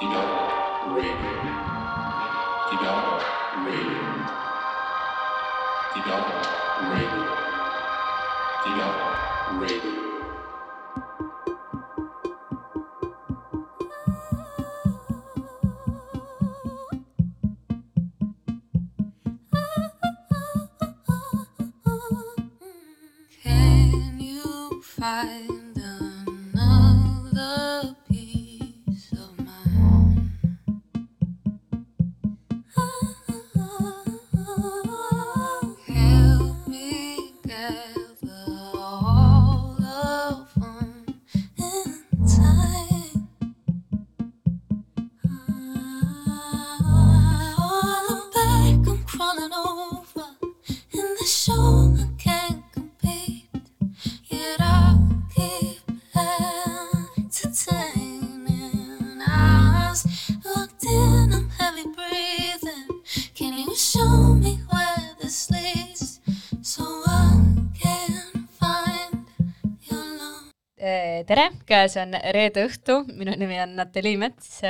[0.00, 0.38] Radio.
[71.28, 74.60] Tere, käes on reede õhtu, minu nimi on Natali Mets.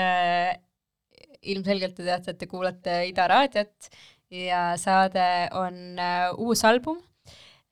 [1.49, 3.87] ilmselgelt te teate, et te kuulate Ida raadiot
[4.35, 5.23] ja saade
[5.57, 6.99] on äh, uus album.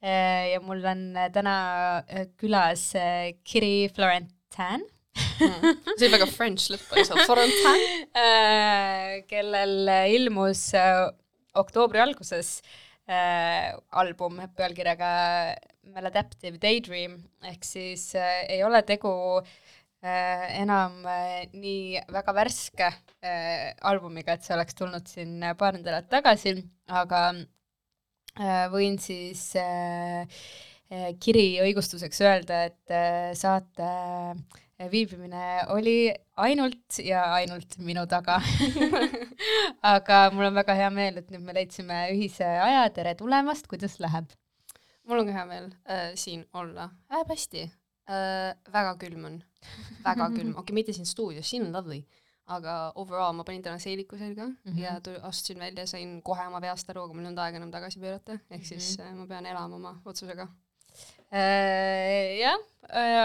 [0.01, 1.56] ja mul on äh, täna
[2.06, 4.84] äh, külas äh, Kiri Florentin
[5.17, 7.83] see oli väga French lõpp oli seal, Forentin.
[8.23, 11.09] äh, kellel ilmus äh,
[11.59, 15.09] oktoobri alguses äh, album pealkirjaga
[15.95, 23.75] Maladaptive Daydream ehk siis äh, ei ole tegu äh, enam äh, nii väga värske äh,
[23.87, 26.57] albumiga, et see oleks tulnud siin paar nädalat tagasi,
[26.91, 30.27] aga äh, võin siis äh,
[30.91, 38.41] äh, kiri õigustuseks öelda, et äh, saate äh, viibimine oli ainult ja ainult minu taga
[39.94, 43.98] aga mul on väga hea meel, et nüüd me leidsime ühise aja, tere tulemast, kuidas
[44.02, 44.28] läheb?
[45.06, 48.53] mul on ka hea meel äh, siin olla, läheb hästi äh,.
[48.72, 49.41] väga külm on,
[50.04, 52.03] väga külm, okei okay,, mitte siin stuudios, siin on lovely,
[52.53, 54.60] aga overall ma panin täna seeliku selga mm.
[54.66, 54.82] -hmm.
[54.82, 57.72] ja tu- astusin välja, sain kohe oma veast aru, aga mul ei olnud aega enam
[57.72, 60.48] tagasi pöörata, ehk siis äh, ma pean elama oma otsusega.
[61.36, 62.62] Äh, jah,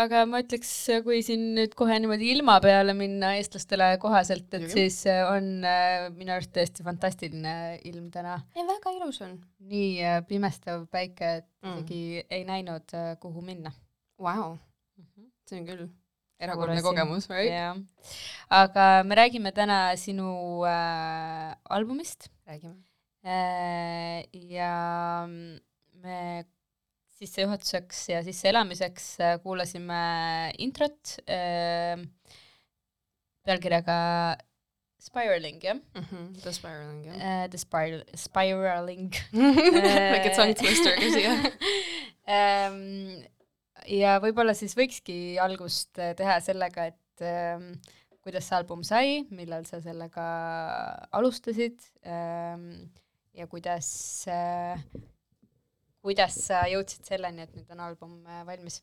[0.01, 0.71] aga ma ütleks,
[1.05, 4.73] kui siin nüüd kohe niimoodi ilma peale minna eestlastele kohaselt, et Muidugi.
[4.73, 7.53] siis äh, on äh, minu arust tõesti fantastiline
[7.87, 8.39] ilm täna.
[8.57, 9.37] ei, väga ilus on
[9.71, 11.75] nii äh, pimestav päike, et Mm.
[11.77, 12.89] isegi ei näinud,
[13.21, 13.69] kuhu minna.
[14.17, 14.55] wow..
[15.45, 15.83] see on küll
[16.41, 17.51] erakordne kogemus, right?
[17.53, 17.77] jah,
[18.49, 22.79] aga me räägime täna sinu äh, albumist räägime.
[23.21, 26.45] äh, ja me
[27.21, 29.99] sissejuhatuseks ja sisseelamiseks äh, kuulasime
[30.61, 32.01] introt äh,
[33.45, 33.99] pealkirjaga
[35.01, 36.41] Spiraling, jah Mm -hmm.
[36.41, 37.15] The Spiraling, jah.
[37.15, 37.49] uh,.
[37.49, 39.13] The spiral, spiraling
[40.13, 41.31] väike tongue twister ka siia.
[42.27, 43.23] ähm,.
[43.87, 47.73] ja võib-olla siis võikski algust äh, teha sellega, et ähm,
[48.21, 50.27] kuidas see album sai, millal sa sellega
[51.11, 52.91] alustasid ähm,
[53.33, 53.89] ja kuidas
[54.29, 54.77] äh,,
[56.01, 58.81] kuidas sa jõudsid selleni, et nüüd on album äh, valmis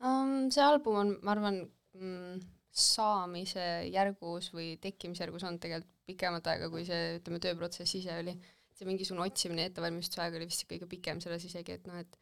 [0.00, 0.50] um,.
[0.52, 1.62] see album on, ma arvan
[1.96, 2.44] mm,,
[2.76, 8.36] saamise järgus või tekkimise järgus on tegelikult pikemat aega, kui see, ütleme, tööprotsess ise oli.
[8.76, 12.18] see mingisugune otsimine ja ettevalmistuse aeg oli vist kõige pikem selles isegi, et noh, et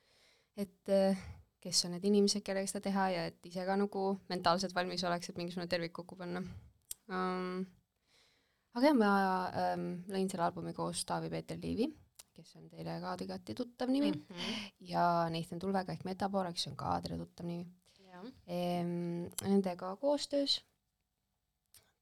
[0.62, 1.18] et äh,
[1.64, 5.30] kes on need inimesed, kellega seda teha ja et ise ka nagu mentaalselt valmis oleks,
[5.30, 6.44] et mingisugune tervik kokku panna
[7.10, 7.64] um,.
[8.74, 9.10] aga jah, ma
[9.64, 11.90] ähm, lõin selle albumi koos Taavi-Peeter Liivi,
[12.34, 14.22] kes on teile ka igati tuttav nimi mm.
[14.28, 14.70] -hmm.
[14.90, 17.66] ja Nathan Tulvega ehk Metapoora, kes on ka teile tuttav nimi
[18.14, 19.28] jah, ehm,.
[19.42, 20.62] Nendega koostöös.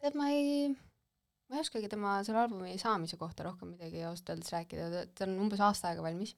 [0.02, 0.68] tead, ma ei,
[1.48, 5.38] ma ei oskagi tema selle albumi saamise kohta rohkem midagi ausalt öeldes rääkida, ta on
[5.46, 6.36] umbes aasta aega valmis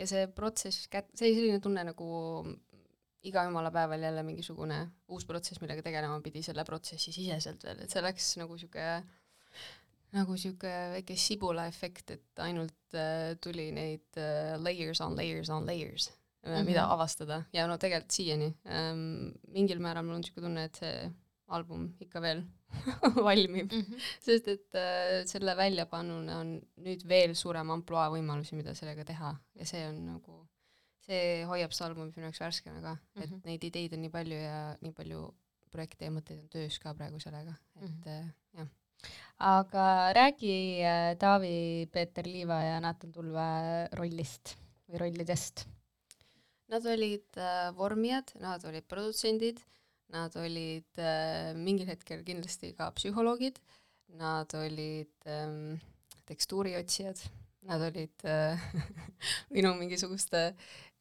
[0.00, 2.08] ja see protsess kät-, see oli selline tunne nagu
[3.28, 4.78] iga jumala päeval jälle mingisugune
[5.12, 8.86] uus protsess, millega tegelema pidi selle protsessi siseselt veel, et see läks nagu sihuke
[10.12, 16.10] nagu sihuke väike sibulaefekt, et ainult äh, tuli neid äh, layers on layers on layers
[16.10, 16.54] mm, Mhm.
[16.56, 16.64] -hmm.
[16.66, 21.10] mida avastada ja no tegelikult siiani ähm, mingil määral mul on sihuke tunne, et see
[21.48, 22.42] album ikka veel
[23.26, 23.80] valmib, mm.
[23.80, 24.00] -hmm.
[24.20, 29.64] sest et äh, selle väljapanuna on nüüd veel suurem ampluaa võimalusi, mida sellega teha ja
[29.66, 30.46] see on nagu,
[31.06, 33.40] see hoiab seda albumit minu jaoks värskena ka, et Mhm.
[33.44, 35.34] neid ideid on nii palju ja nii palju
[35.70, 38.08] projekte ja mõtteid on töös ka praegu sellega, et Mhm.
[38.08, 38.68] äh, jah.
[39.40, 43.50] Aga räägi äh, Taavi-Peeter Liiva ja Naatan Tulve
[43.96, 44.54] rollist
[44.88, 45.64] või rollidest.
[46.70, 49.62] Nad olid äh, vormijad, nad olid produtsendid,
[50.12, 53.58] nad olid äh, mingil hetkel kindlasti ka psühholoogid,
[54.20, 55.80] nad olid ähm,
[56.28, 57.24] tekstuuriotsijad,
[57.66, 58.60] nad olid äh,
[59.54, 60.50] minu mingisuguste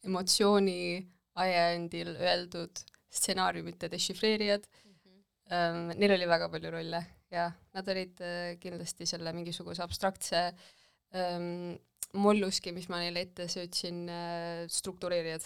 [0.06, 1.04] emotsiooni
[1.40, 4.66] ajendil öeldud stsenaariumite dešifreerijad.
[5.50, 10.50] Ähm,, neil oli väga palju rolle ja nad olid äh, kindlasti selle mingisuguse abstraktse
[11.14, 11.78] ähm,
[12.14, 15.46] molluski, mis ma neile ette söötsin äh,, struktureerijad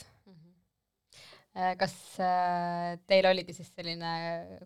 [1.54, 4.12] Äh, kas äh, teil oligi siis selline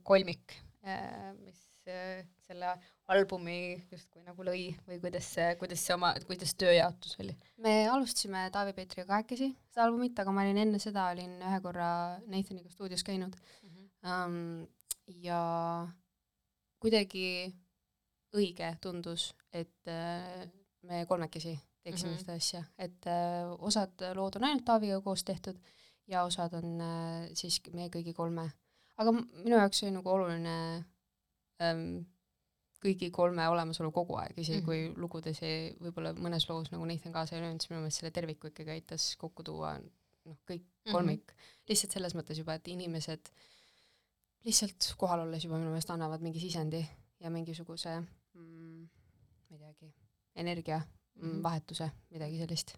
[0.07, 0.53] kolmik,
[0.87, 1.59] äh, mis
[1.91, 2.69] äh, selle
[3.11, 7.35] albumi justkui nagu lõi või kuidas see, kuidas see oma, kuidas tööjaotus oli?
[7.63, 11.89] me alustasime Taavi Peetriga kahekesi seda albumit, aga ma olin enne seda, olin ühe korra
[12.31, 13.67] Nathaniga stuudios käinud mm.
[13.67, 13.83] -hmm.
[14.07, 14.67] Um,
[15.25, 15.41] ja
[16.87, 17.27] kuidagi
[18.37, 20.43] õige tundus, et uh,
[20.87, 22.19] me kolmekesi teeksime mm -hmm.
[22.19, 25.59] seda asja, et uh, osad lood on ainult Taaviga koos tehtud
[26.07, 28.51] ja osad on uh, siis meie kõigi kolme.
[28.97, 30.55] aga minu jaoks oli nagu oluline
[31.63, 32.05] um,
[32.83, 34.93] kõigi kolme olemasolu kogu aeg, isegi mm -hmm.
[34.93, 38.11] kui lugudes ei, võib-olla mõnes loos nagu Nathan kaasa ei löönud, siis minu meelest selle
[38.11, 39.77] terviku ikkagi aitas kokku tuua
[40.25, 41.33] noh, kõik kolmik mm.
[41.33, 41.69] -hmm.
[41.69, 43.31] lihtsalt selles mõttes juba, et inimesed
[44.47, 46.81] lihtsalt kohal olles juba minu meelest annavad mingi sisendi
[47.19, 48.87] ja mingisuguse mm,
[49.49, 49.93] ma ei teagi,
[50.35, 51.43] energia mm, Mhm.
[51.43, 52.75] vahetuse, midagi sellist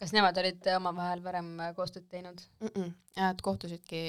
[0.00, 2.42] kas nemad olid omavahel varem äh, koostööd teinud?
[2.60, 2.68] mm.
[2.68, 2.92] -mm.
[3.30, 4.02] et kohtusidki,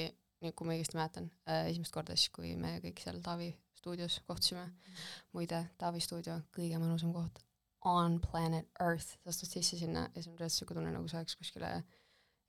[0.54, 4.64] kui ma õigesti mäletan äh,, esimest korda siis, kui me kõik seal Taavi stuudios kohtusime
[4.66, 4.72] mm.
[4.72, 5.06] -hmm.
[5.32, 7.40] muide, Taavi stuudio, kõige mõnusam koht
[7.84, 11.18] on planet Earth, sa astud sisse sinna ja sul on tõesti siuke tunne, nagu sa
[11.18, 11.84] oleks kuskile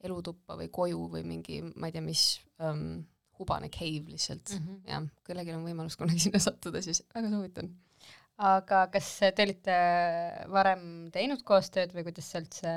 [0.04, 3.06] elutuppa või koju või mingi, ma ei tea, mis um,
[3.40, 4.66] hubane cave lihtsalt mm.
[4.66, 4.80] -hmm.
[4.92, 7.70] jah, kellelgi on võimalus kunagi sinna sattuda, siis väga soovitan.
[8.50, 9.76] aga kas te olite
[10.54, 10.84] varem
[11.16, 12.72] teinud koostööd või kuidas sa üldse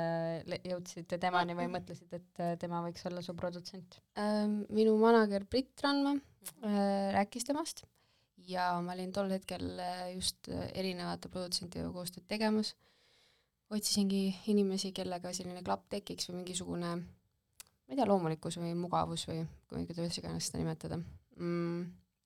[0.67, 3.99] jõudsite temani või mõtlesid, et äh, tema võiks olla su produtsent?
[4.19, 7.85] Ähm, minu manager Brit Randma äh, rääkis temast
[8.47, 12.75] ja ma olin tol hetkel äh, just erinevate produtsentidega koostööd tegemas.
[13.73, 19.39] otsisingi inimesi, kellega selline klapp tekiks või mingisugune, ma ei tea, loomulikkus või mugavus või
[19.73, 20.99] kui- kuidas iganes seda nimetada
[21.37, 21.83] mm,.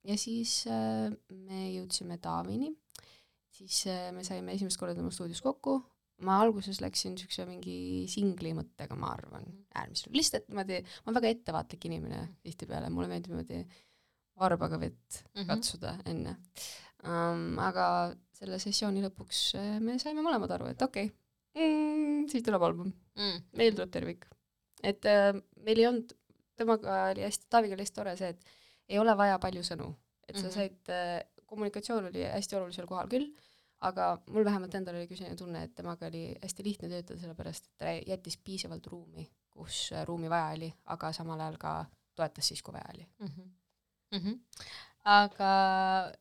[0.08, 2.70] ja siis äh, me jõudsime Taavini,
[3.58, 5.78] siis äh, me saime esimest korda tema stuudios kokku,
[6.26, 7.76] ma alguses läksin niisuguse mingi
[8.10, 9.44] singli mõttega, ma arvan,
[9.78, 13.60] äärmiselt, lihtsalt niimoodi, ma olen väga ettevaatlik inimene tihtipeale, mulle meeldib niimoodi
[14.38, 15.46] varbaga vett Mhm.
[15.50, 16.36] katsuda enne
[17.04, 17.58] um,.
[17.62, 21.14] aga selle sessiooni lõpuks äh, me saime mõlemad aru, et okei okay,
[21.58, 23.40] mm,, siit tuleb album, mm.
[23.58, 24.26] meil tuleb tervik.
[24.82, 25.32] et äh,
[25.66, 26.14] meil ei olnud,
[26.58, 28.44] temaga oli hästi, Taaviga oli hästi tore see, et
[28.88, 29.92] ei ole vaja palju sõnu,
[30.28, 30.54] et sa Mhm.
[30.54, 33.28] said äh,, kommunikatsioon oli hästi olulisel kohal küll,
[33.80, 37.76] aga mul vähemalt endal oli selline tunne, et temaga oli hästi lihtne töötada, sellepärast et
[37.78, 41.74] ta jättis piisavalt ruumi, kus äh, ruumi vaja oli, aga samal ajal ka
[42.14, 43.06] toetas siis, kui vaja oli.
[43.18, 43.26] mm.
[43.28, 43.48] -hmm.
[44.12, 44.38] Mm -hmm.
[45.04, 46.12] aga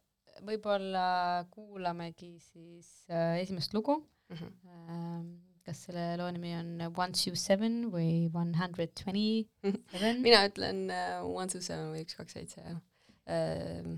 [0.45, 4.51] võib-olla kuulamegi siis äh, esimest lugu Mm -hmm.
[4.89, 5.46] ähm,.
[5.67, 9.45] Kas selle loo nimi on One Two Seven või One Hundred Twenty
[9.93, 10.21] Seven?
[10.25, 13.91] mina ütlen uh, one to seven või üks, kaks, seitse ja uh,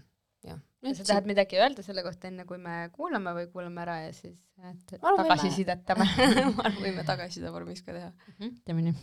[0.50, 0.60] jah.
[0.98, 4.40] sa tahad midagi öelda selle kohta, enne kui me kuulame või kuulame ära ja siis
[4.60, 8.10] et Ma arvan, võime- tagasisidetame ma arvan, võime tagasiside vormis ka teha.
[8.38, 8.96] Mhm, teeme nii.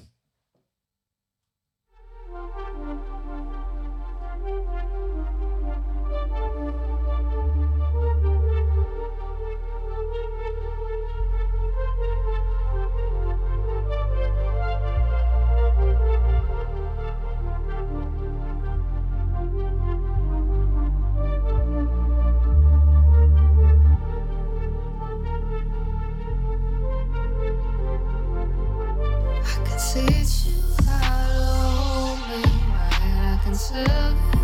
[33.73, 34.36] Right.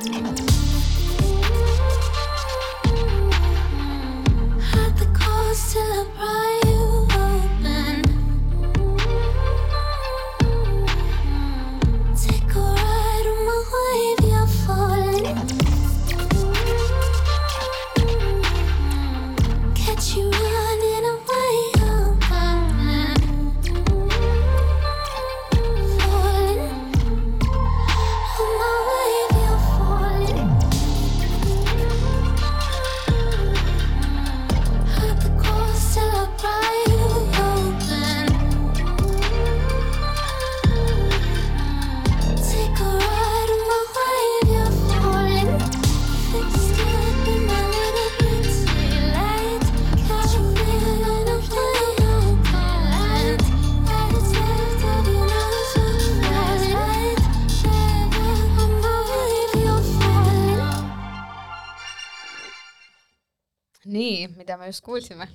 [0.00, 0.49] う
[64.70, 65.28] just kuulsime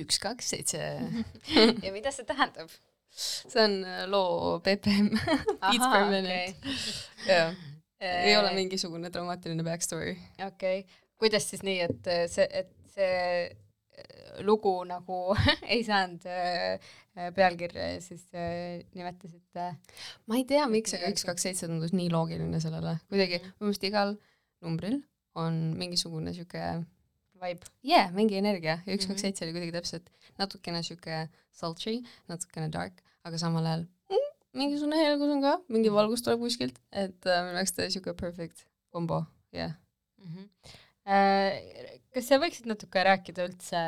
[0.00, 0.82] üks, kaks, seitse.
[1.84, 2.72] ja mida see tähendab?
[3.16, 5.06] see on äh, loo BPM,
[5.62, 6.74] beats per minute.
[7.24, 7.54] jah,
[8.04, 10.16] ei ole mingisugune dramaatiline backstory.
[10.46, 13.14] okei okay., kuidas siis nii, et äh, see, et see
[13.46, 15.20] äh, lugu nagu
[15.72, 16.76] ei saanud äh,
[17.16, 19.70] äh, pealkirja ja siis äh, nimetasite
[20.26, 23.88] ma ei tea, miks, aga üks, kaks, seitse tundus nii loogiline sellele, kuidagi minu meelest
[23.88, 24.12] igal
[24.60, 25.00] numbril
[25.40, 26.66] on mingisugune sihuke
[27.42, 27.66] vibe.
[27.84, 29.12] yeah, mingi energia ja üks, Mhm.
[29.14, 34.26] kaks, seitse oli kuidagi täpselt natukene sihuke sultry, natukene dark, aga samal ajal mm,
[34.60, 38.66] mingisugune helgus on ka, mingi valgus tuleb kuskilt, et äh, minu jaoks ta sihuke perfect
[38.90, 39.76] kombo, jah yeah..
[40.26, 40.48] Mhm.
[41.06, 43.80] Äh, kas sa võiksid natuke rääkida üldse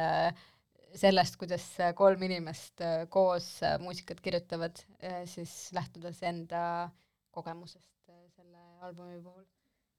[0.99, 1.65] sellest, kuidas
[1.99, 4.79] kolm inimest äh, koos äh, muusikat kirjutavad,
[5.27, 6.91] siis lähtudes enda
[7.35, 9.45] kogemusest äh, selle albumi puhul?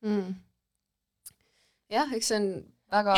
[0.07, 0.33] mm..
[1.91, 2.47] jah, eks see on
[2.91, 3.15] väga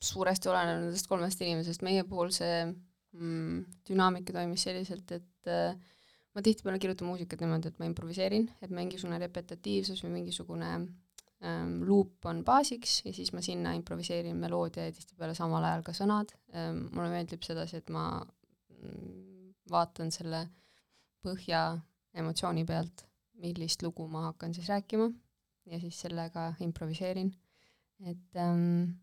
[0.00, 5.74] suuresti olenev nendest kolmest inimesest, meie puhul see mm, dünaamika toimis selliselt, et äh,
[6.34, 12.28] ma tihtipeale kirjutan muusikat niimoodi, et ma improviseerin, et mingisugune repetitiivsus või mingisugune ähm, luup
[12.30, 16.86] on baasiks ja siis ma sinna improviseerin meloodia ja tihtipeale samal ajal ka sõnad ähm,.
[16.92, 20.46] mulle meeldib sedasi, et ma mm, vaatan selle
[21.26, 21.72] põhja
[22.18, 23.02] emotsiooni pealt,
[23.42, 25.10] millist lugu ma hakkan siis rääkima
[25.68, 27.34] ja siis sellega improviseerin.
[28.06, 28.94] et ähm,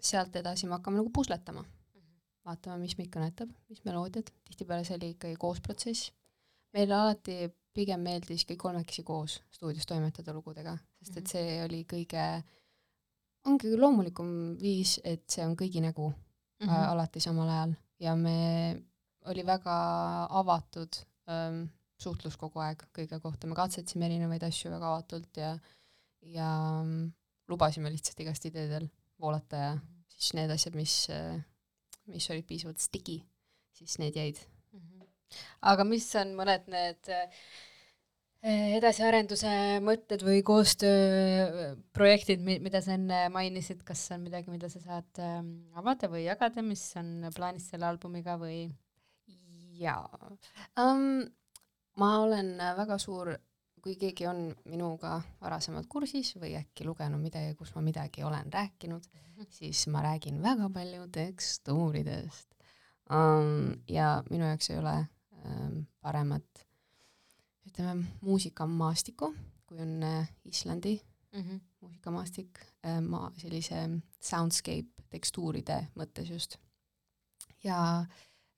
[0.00, 1.64] sealt edasi me hakkame nagu pusletama.
[2.48, 6.12] vaatame, mis meid kõnetab, mis meloodiad, tihtipeale see oli ikkagi koos protsess.
[6.72, 12.24] meile alati pigem meeldis kõik kolmekesi koos stuudios toimetada lugudega, sest et see oli kõige,
[13.46, 16.88] on kõige loomulikum viis, et see on kõigi nägu mm -hmm.
[16.92, 18.82] alati samal ajal ja me,
[19.26, 19.74] oli väga
[20.40, 21.00] avatud
[21.30, 21.64] ähm,
[21.98, 25.58] suhtlus kogu aeg kõige kohta, me katsetasime erinevaid asju väga avatult ja
[26.22, 26.48] ja
[26.82, 27.12] mm,
[27.48, 28.88] lubasime lihtsalt igast ideedel
[29.20, 29.72] voolata ja
[30.14, 30.94] siis need asjad, mis,
[32.10, 33.20] mis olid piisavalt sticky,
[33.76, 34.40] siis need jäid.
[35.62, 37.40] aga mis on mõned need äh,
[38.78, 39.50] edasiarenduse
[39.82, 46.10] mõtted või koostööprojektid, mida sa enne mainisid, kas on midagi, mida sa saad ähm, avada
[46.10, 48.68] või jagada, mis on plaanis selle albumiga või?
[49.78, 50.08] jaa
[50.82, 51.22] um,.
[51.98, 53.30] ma olen väga suur,
[53.88, 59.06] kui keegi on minuga varasemalt kursis või äkki lugenud midagi, kus ma midagi olen rääkinud,
[59.48, 62.52] siis ma räägin väga palju tekstuuridest
[63.08, 63.78] um,.
[63.88, 64.94] ja minu jaoks ei ole
[65.40, 66.64] um, paremat,
[67.70, 69.32] ütleme, muusikamaastikku,
[69.64, 70.98] kui on äh, Islandi
[71.80, 73.86] muusikamaastik äh,, ma sellise
[74.20, 76.58] soundscape tekstuuride mõttes just.
[77.64, 78.04] ja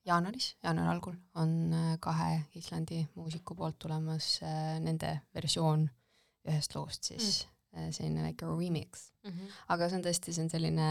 [0.07, 5.87] jaanuaris, jaanuari algul on äh, kahe Islandi muusiku poolt tulemas äh, nende versioon
[6.49, 7.43] ühest loost siis
[7.75, 9.11] mm., selline väike remix.
[9.69, 10.87] aga see on tõesti, see on selline,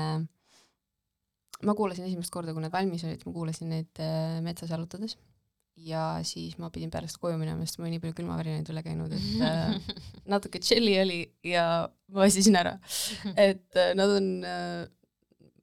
[1.67, 5.19] ma kuulasin esimest korda, kui need valmis olid, ma kuulasin neid äh, metsas jalutades
[5.81, 9.14] ja siis ma pidin pärast koju minema, sest mul oli nii palju külmavärinaid üle käinud,
[9.17, 9.75] et äh,
[10.33, 11.64] natuke tšelli oli ja
[12.12, 12.76] ma väsisin ära.
[13.49, 14.87] et äh, nad on äh,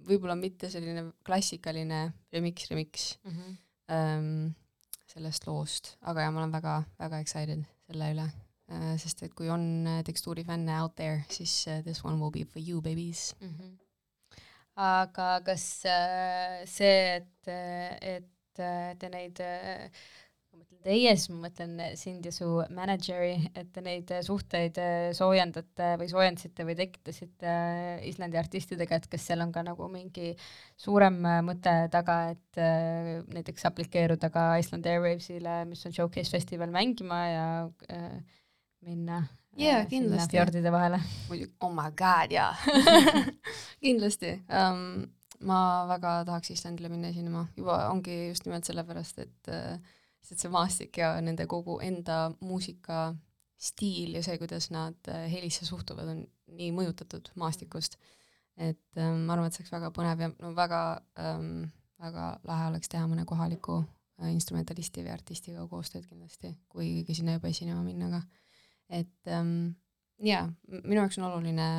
[0.07, 2.01] võib-olla mitte selline klassikaline
[2.33, 3.07] remix, remix
[3.91, 4.53] ähm,
[5.07, 8.27] sellest loost, aga ja ma olen väga-väga excited selle üle.
[8.67, 12.43] Äh,, sest et kui on äh, tekstuurifänne out there, siis äh, this one will be
[12.43, 13.33] for you babies.
[14.75, 19.87] aga kas äh, see, et, et äh, te neid äh,
[20.57, 24.95] ma mõtlen teie, siis ma mõtlen sind ja su manager'i, et te neid suhteid äh,
[25.17, 27.55] soojendate või soojendasite või tekitasite
[28.09, 30.33] Islandi artistidega, et kas seal on ka nagu mingi
[30.79, 32.61] suurem mõte taga, et
[33.37, 37.49] näiteks aplikeeruda ka Iceland Airwavesile, mis on Showcase festival mängima ja
[38.81, 39.25] minna
[39.57, 40.37] sinna kindlasti.
[40.37, 40.99] fjordide vahele?
[41.59, 42.55] oh my god, jaa
[43.83, 45.07] kindlasti um,.
[45.39, 49.77] ma väga tahaks Islandile minna esinema, juba ongi just nimelt sellepärast, et äh,
[50.27, 53.15] lihtsalt see maastik ja nende kogu enda muusika
[53.57, 56.23] stiil ja see, kuidas nad äh, helisse suhtuvad, on
[56.57, 57.97] nii mõjutatud maastikust.
[58.57, 60.81] et ähm, ma arvan, et see oleks väga põnev ja no väga
[61.21, 61.69] ähm,,
[62.01, 67.37] väga lahe oleks teha mõne kohaliku äh, instrumentalisti või artistiga koostööd kindlasti, kui keegi sinna
[67.37, 68.21] juba esinema minna ka.
[68.89, 69.77] et ähm,
[70.21, 71.69] jaa, minu jaoks on oluline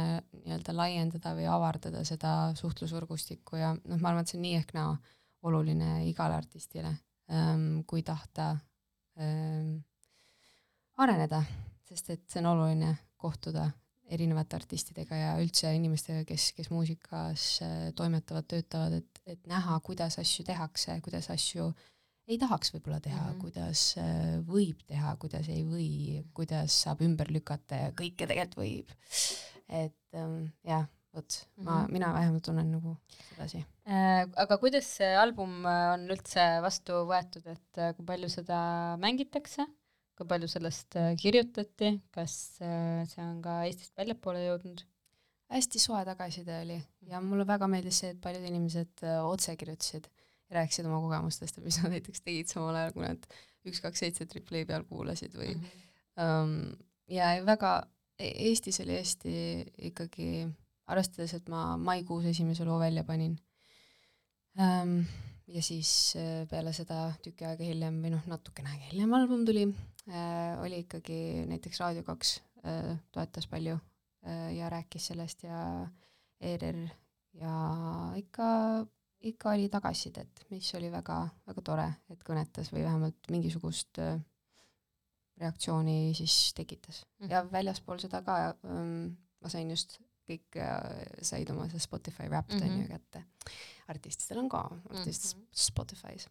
[0.45, 4.75] nii-öelda laiendada või avardada seda suhtlusvõrgustikku ja noh, ma arvan, et see on nii ehk
[4.75, 4.97] naa
[5.47, 6.97] oluline igale artistile
[7.87, 8.57] kui tahta
[9.21, 9.75] ähm,
[10.97, 11.43] areneda,
[11.89, 13.67] sest et see on oluline kohtuda
[14.09, 20.19] erinevate artistidega ja üldse inimestega, kes, kes muusikas äh, toimetavad, töötavad, et, et näha, kuidas
[20.23, 21.69] asju tehakse, kuidas asju
[22.29, 23.31] ei tahaks võib-olla teha mm.
[23.31, 23.41] -hmm.
[23.41, 25.91] kuidas äh, võib teha, kuidas ei või,
[26.37, 28.95] kuidas saab ümber lükata ja kõike tegelikult võib.
[29.69, 31.93] et ähm, jah, vot ma, Mhm.
[31.93, 32.97] mina vähemalt tunnen nagu
[33.31, 33.65] sedasi.
[33.89, 38.59] Äh, aga kuidas see album äh, on üldse vastu võetud, et äh, kui palju seda
[39.01, 39.65] mängitakse,
[40.19, 44.85] kui palju sellest äh, kirjutati, kas see on ka Eestist väljapoole jõudnud?
[45.49, 46.75] hästi soe tagasiside oli
[47.09, 50.05] ja mulle väga meeldis see, et paljud inimesed otse kirjutasid
[50.51, 53.25] ja rääkisid oma kogemustest, et mis nad näiteks tegid samal ajal, kui nad
[53.65, 55.71] üks, kaks, seitse Triple A peal kuulasid või Mhm.
[56.21, 56.77] um,
[57.09, 57.73] ja väga,
[58.21, 59.33] Eestis oli hästi
[59.89, 60.29] ikkagi,
[60.89, 63.37] arvestades, et ma maikuus esimese loo välja panin
[64.59, 65.01] um,
[65.49, 69.67] ja siis äh, peale seda tüki aega hiljem või noh, natukene aega hiljem album tuli
[69.69, 71.21] äh,, oli ikkagi
[71.51, 73.77] näiteks Raadio kaks äh, toetas palju
[74.27, 75.61] äh, ja rääkis sellest ja
[76.41, 76.85] ERR
[77.39, 77.53] ja
[78.17, 78.49] ikka,
[79.27, 84.19] ikka oli tagasisidet, mis oli väga, väga tore, et kõnetas või vähemalt mingisugust äh,
[85.39, 87.27] reaktsiooni siis tekitas mm.
[87.27, 87.33] -hmm.
[87.33, 92.61] ja väljaspool seda ka ähm, ma sain just kõik äh, said oma see Spotify Wrapped
[92.63, 92.83] on Mhm.
[92.83, 93.25] ju kätte.
[93.89, 95.45] artistidel on ka artist Mhm.
[95.53, 96.27] Spotify's.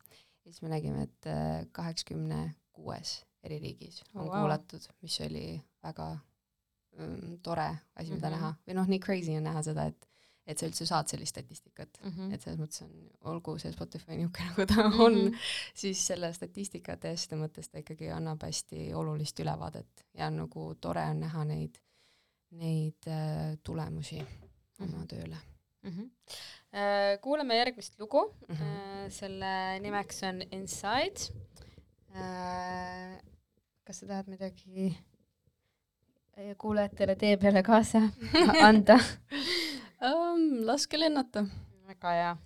[0.45, 1.25] ja siis me nägime, et
[1.71, 4.41] kaheksakümne kuues eri riigis on Oh, wow.
[4.41, 6.17] kuulatud, mis oli väga
[6.99, 8.35] ähm, tore asi, mida Mhm.
[8.39, 10.07] näha või noh, nii crazy on näha seda, et
[10.47, 12.33] et sa üldse saad sellist statistikat Mm -hmm.
[12.33, 15.35] et selles mõttes on, olgu see Spotify niisugune, nagu ta on mm, -hmm.
[15.73, 21.19] siis selle statistikate asjade mõttes ta ikkagi annab hästi olulist ülevaadet ja nagu tore on
[21.19, 21.77] näha neid,
[22.51, 24.21] neid äh, tulemusi
[24.79, 25.07] oma Mhm.
[25.07, 25.37] tööle
[25.83, 25.91] mm.
[25.91, 27.19] -hmm.
[27.21, 28.55] kuulame järgmist lugu mm.
[28.55, 29.05] -hmm.
[29.05, 31.33] äh,, selle nimeks on Inside
[32.15, 33.21] äh,.
[33.83, 34.97] kas sa tahad midagi
[36.37, 38.01] äh, kuulajatele tee peale kaasa
[38.61, 38.99] anda?
[40.01, 40.65] um,.
[40.65, 41.45] laske lennata.
[41.87, 42.37] väga hea.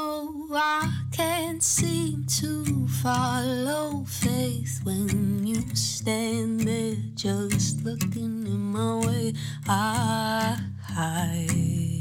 [0.00, 9.04] Oh, I can't seem to follow faith when you stand there just looking in my
[9.04, 9.34] way.
[9.66, 11.98] I hide.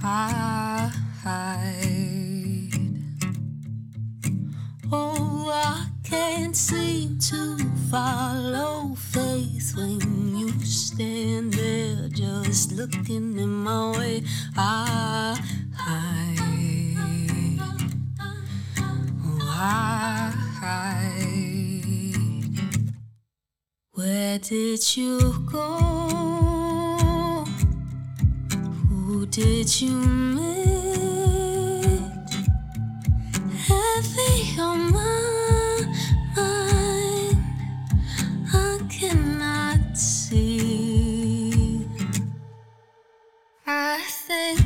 [0.00, 0.92] I
[1.24, 2.70] hide.
[4.92, 7.58] Oh, I can't seem to
[7.90, 14.22] follow faith when you stand there just looking in my way.
[14.56, 15.36] I
[15.74, 16.29] hide.
[20.60, 21.10] Hide.
[23.92, 25.18] Where did you
[25.50, 25.68] go?
[28.88, 29.96] Who did you
[30.36, 30.50] meet?
[33.68, 35.84] Heavy on my
[36.36, 37.38] mind,
[38.52, 41.86] I cannot see.
[43.66, 44.59] I think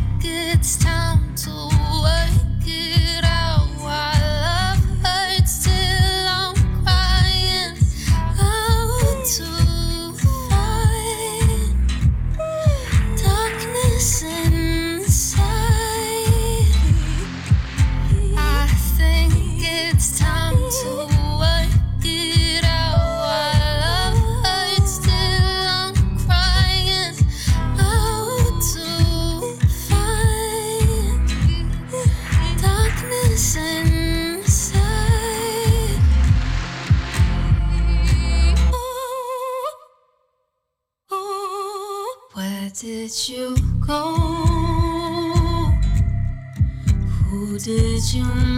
[48.15, 48.54] you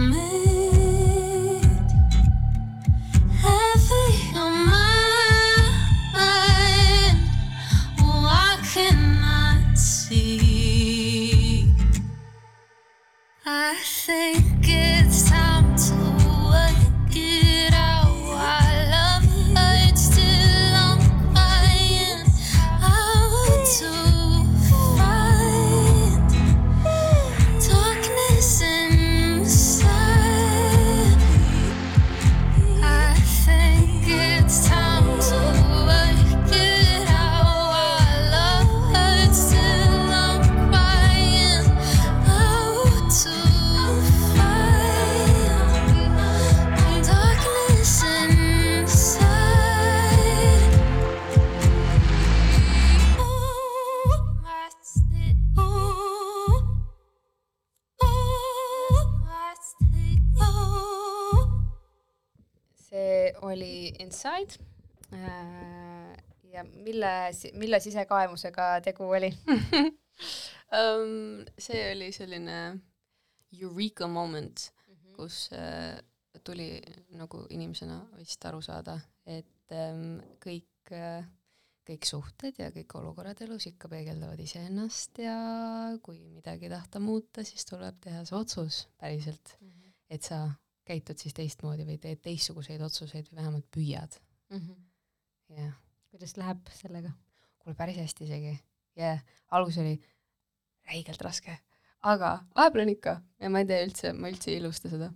[66.57, 67.13] ja mille,
[67.53, 69.31] mille sisekaemusega tegu oli?
[70.81, 71.45] um,.
[71.59, 72.59] see oli selline
[73.61, 74.69] eureka moment,
[75.15, 75.97] kus äh,
[76.43, 76.75] tuli
[77.17, 81.25] nagu inimesena vist aru saada, et ähm, kõik äh,
[81.87, 85.37] kõik suhted ja kõik olukorrad elus ikka peegeldavad iseennast ja
[86.03, 89.55] kui midagi tahta muuta, siis tuleb teha see otsus päriselt,
[90.11, 90.43] et sa
[90.87, 94.19] käitud siis teistmoodi või teed teistsuguseid otsuseid või vähemalt püüad.
[95.55, 95.75] jah,
[96.17, 97.11] kuidas läheb sellega?
[97.61, 98.53] kuule päris hästi isegi.
[98.97, 99.21] jah,
[99.53, 99.97] algus oli
[100.87, 101.53] räigelt raske,
[102.09, 105.11] aga vahepeal on ikka ja ma ei tee üldse, ma üldse ei ilusta seda.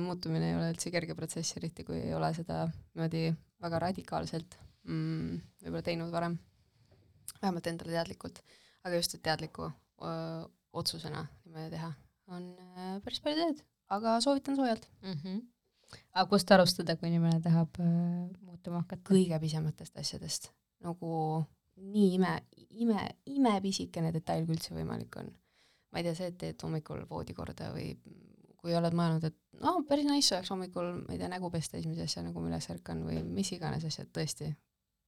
[0.00, 3.26] muutumine ei ole üldse kerge protsess, eriti kui ei ole seda niimoodi
[3.60, 4.56] väga radikaalselt
[4.88, 6.38] mm, võib-olla teinud varem.
[7.42, 8.40] vähemalt endale teadlikult,
[8.86, 11.92] aga just, et teadliku öö, otsusena niimoodi teha
[12.32, 13.60] on öö, päris palju tööd,
[13.92, 14.88] aga soovitan soojalt.
[16.14, 17.88] Aga kust alustada, kui inimene tahab äh,
[18.42, 19.04] muutuma hakata?
[19.06, 20.50] kõige pisematest asjadest,
[20.84, 21.44] nagu
[21.76, 22.36] nii ime,
[22.80, 25.32] ime, imepisikene detail, kui üldse võimalik on.
[25.92, 27.92] ma ei tea, see, et teed hommikul voodi korda või
[28.60, 32.06] kui oled mõelnud, et noh, päris nice oleks hommikul, ma ei tea, nägu pesta esimese
[32.08, 34.50] asjana, kui ma üles ärkan või mis iganes asjad, tõesti,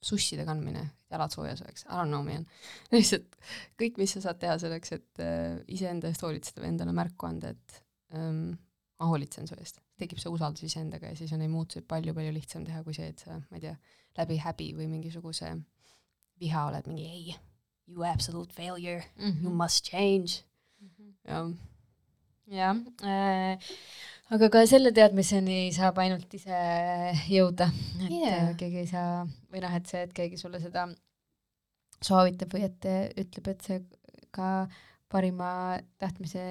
[0.05, 2.47] susside kandmine, jalad soojas oleks, I don't know man.
[2.95, 3.35] lihtsalt
[3.81, 7.51] kõik, mis sa saad teha selleks, et äh, iseenda eest hoolitseda või endale märku anda,
[7.57, 7.83] et
[8.15, 8.53] ähm,
[9.01, 9.83] ma hoolitsen su eest.
[9.99, 13.25] Tekib see usaldus iseendaga ja siis on neid muutuseid palju-palju lihtsam teha kui see, et
[13.25, 13.75] sa, ma ei tea,
[14.19, 15.53] läbi häbi või mingisuguse
[16.43, 17.39] viha oled mingi ei,
[17.89, 19.03] you absolute failure,
[19.43, 20.45] you must change.
[21.27, 21.51] jah,
[22.47, 23.71] jah äh,,
[24.35, 26.63] aga ka selle teadmiseni saab ainult ise
[27.33, 27.71] jõuda,
[28.05, 28.51] et yeah.
[28.61, 30.87] keegi ei saa või noh, et see, et keegi sulle seda
[32.05, 32.91] soovitab või et
[33.25, 33.83] ütleb, et see
[34.35, 34.69] ka
[35.09, 36.43] parima tahtmise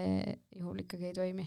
[0.58, 1.46] juhul ikkagi ei toimi.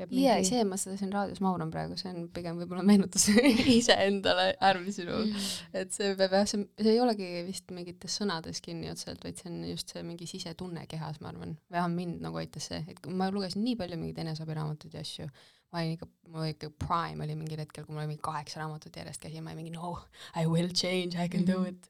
[0.00, 3.28] Ja see, ma seda siin raadios mauran praegu, see on pigem võib-olla meenutus
[3.78, 5.32] iseendale äärmisel juhul.
[5.76, 9.50] et see peab jah, see, see ei olegi vist mingites sõnades kinni otseselt, vaid see
[9.52, 11.56] on just see mingi sisetunne kehas, ma arvan.
[11.72, 15.28] vähemalt mind nagu aitas see, et ma lugesin nii palju mingeid eneseabiraamatuid ja asju,
[15.72, 18.96] ma olin ikka, mul ikka prime oli mingil hetkel, kui mul oli mingi kaheksa raamatut
[19.00, 19.94] järjest käsil, ma olin mingi no
[20.36, 21.88] I will change, I can do it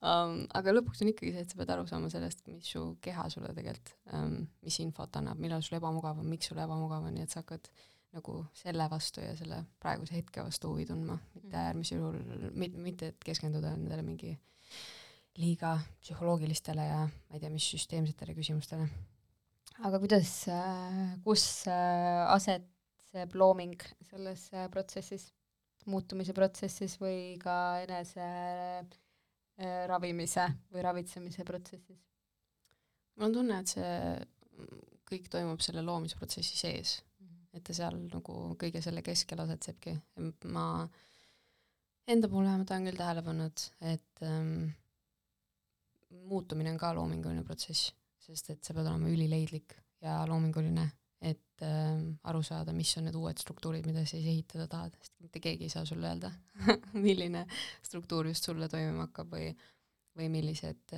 [0.00, 0.46] um,.
[0.56, 3.52] aga lõpuks on ikkagi see, et sa pead aru saama sellest, mis su keha sulle
[3.56, 7.34] tegelikult um,, mis infot annab, millal sul ebamugav on, miks sul ebamugav on, nii et
[7.34, 7.68] sa hakkad
[8.16, 13.12] nagu selle vastu ja selle praeguse hetke vastu huvi tundma, mitte äärmisel juhul, mitte, mitte
[13.12, 14.32] et keskenduda nendele mingi
[15.38, 18.88] liiga psühholoogilistele ja ma ei tea, mis süsteemsetele küsimustele.
[19.84, 20.32] aga kuidas,
[21.26, 22.24] kus äh,
[23.08, 25.30] asetseb looming selles protsessis,
[25.88, 31.98] muutumise protsessis või ka enese äh, ravimise või ravitsemise protsessis?
[33.16, 36.98] mul on tunne, et see mm, kõik toimub selle loomisprotsessi sees,
[37.52, 39.96] et ta seal nagu kõige selle keskel asetsebki.
[40.52, 40.86] ma
[42.06, 44.68] enda puhul vähemalt olen küll tähele pannud, et ähm,
[46.28, 47.90] muutumine on ka loominguline protsess,
[48.20, 53.16] sest et sa pead olema ülileidlik ja loominguline, et ähm, aru saada, mis on need
[53.18, 56.30] uued struktuurid, mida sa siis ehitada tahad, sest mitte keegi ei saa sulle öelda,
[57.06, 57.46] milline
[57.82, 59.50] struktuur just sulle toimima hakkab või
[60.18, 60.96] või millised,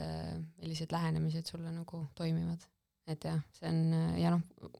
[0.56, 2.62] millised lähenemised sulle nagu toimivad.
[3.10, 4.70] et jah, see on ja noh,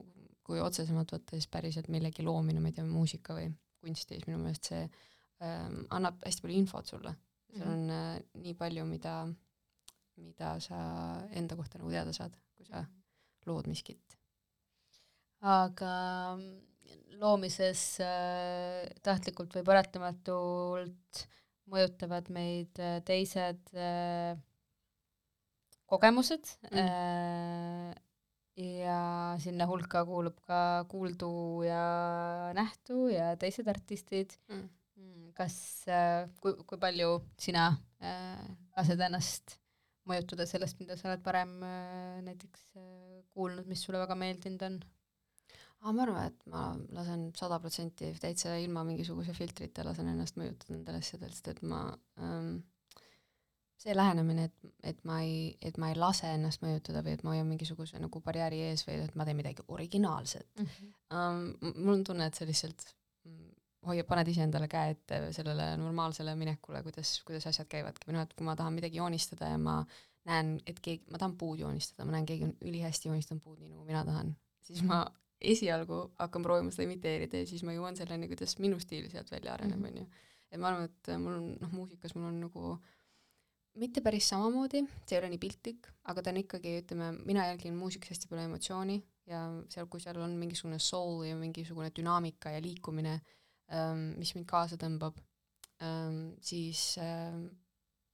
[0.51, 3.49] kui otsesemalt võtta, siis päriselt millegi loomine, ma ei tea, muusika või
[3.81, 7.13] kunsti, siis minu meelest see ähm, annab hästi palju infot sulle.
[7.51, 9.15] seal on äh, nii palju, mida,
[10.21, 10.79] mida sa
[11.37, 12.83] enda kohta nagu teada saad, kui sa
[13.49, 14.17] lood miskit.
[15.41, 15.93] Aga
[17.21, 21.25] loomises äh, tahtlikult või paratamatult
[21.71, 24.37] mõjutavad meid äh, teised äh,
[25.91, 26.77] kogemused Mm.
[26.79, 27.95] äh,
[28.61, 31.81] ja sinna hulka kuulub ka kuuldu ja
[32.55, 34.69] nähtu ja teised artistid Mm.
[35.01, 35.55] Mm, kas
[35.87, 37.71] äh,, kui, kui palju sina
[38.03, 38.43] äh,
[38.77, 39.57] lased ennast
[40.05, 44.79] mõjutada sellest, mida sa oled varem äh, näiteks äh, kuulnud, mis sulle väga meeldinud on?
[45.81, 46.65] Aga ma arvan, et ma
[46.97, 51.81] lasen sada protsenti täitsa ilma mingisuguse filtrita lasen ennast mõjutada nendel asjadel, sest et ma
[52.21, 52.59] ähm,
[53.81, 57.33] see lähenemine, et, et ma ei, et ma ei lase ennast mõjutada või et ma
[57.33, 61.47] hoian mingisuguse nagu barjääri ees või et ma teen midagi originaalset um,.
[61.71, 62.85] mul on tunne, et see lihtsalt
[63.25, 63.49] mm,
[63.89, 68.37] hoiab, paned iseendale käe ette sellele normaalsele minekule, kuidas, kuidas asjad käivadki või noh, et
[68.37, 69.79] kui ma tahan midagi joonistada ja ma
[70.29, 73.73] näen, et keegi, ma tahan puud joonistada, ma näen, keegi on ülihästi joonistanud puud nii
[73.73, 75.01] nagu mina tahan, siis ma
[75.41, 79.53] esialgu hakkan proovima seda imiteerida ja siis ma jõuan selleni, kuidas minu stiil sealt välja
[79.53, 79.87] areneb, Mhm.
[79.91, 80.07] onju.
[80.51, 82.79] et ma arvan, et mul on, noh, muusikas mul on nagu
[83.79, 87.75] mitte päris samamoodi, see ei ole nii piltlik, aga ta on ikkagi, ütleme, mina jälgin
[87.79, 88.97] muusikas hästi palju emotsiooni
[89.31, 93.21] ja seal, kui seal on mingisugune soul ja mingisugune dünaamika ja liikumine,
[94.17, 95.15] mis mind kaasa tõmbab,
[96.41, 97.45] siis ähm,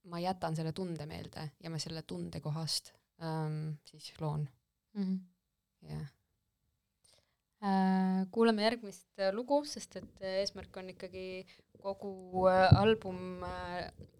[0.08, 4.48] ma jätan selle tunde meelde ja ma selle tunde kohast ähm, siis loon,
[5.82, 6.06] jah.
[7.58, 11.42] Äh, kuulame järgmist äh, lugu, sest et äh, eesmärk on ikkagi
[11.82, 13.42] kogu album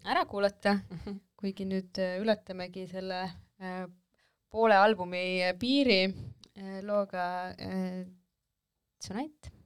[0.02, 0.72] ära kuulata,
[1.38, 3.20] kuigi nüüd ületamegi selle
[4.50, 5.22] poole albumi
[5.60, 6.00] piiri
[6.86, 7.28] looga
[9.06, 9.57] Tonight.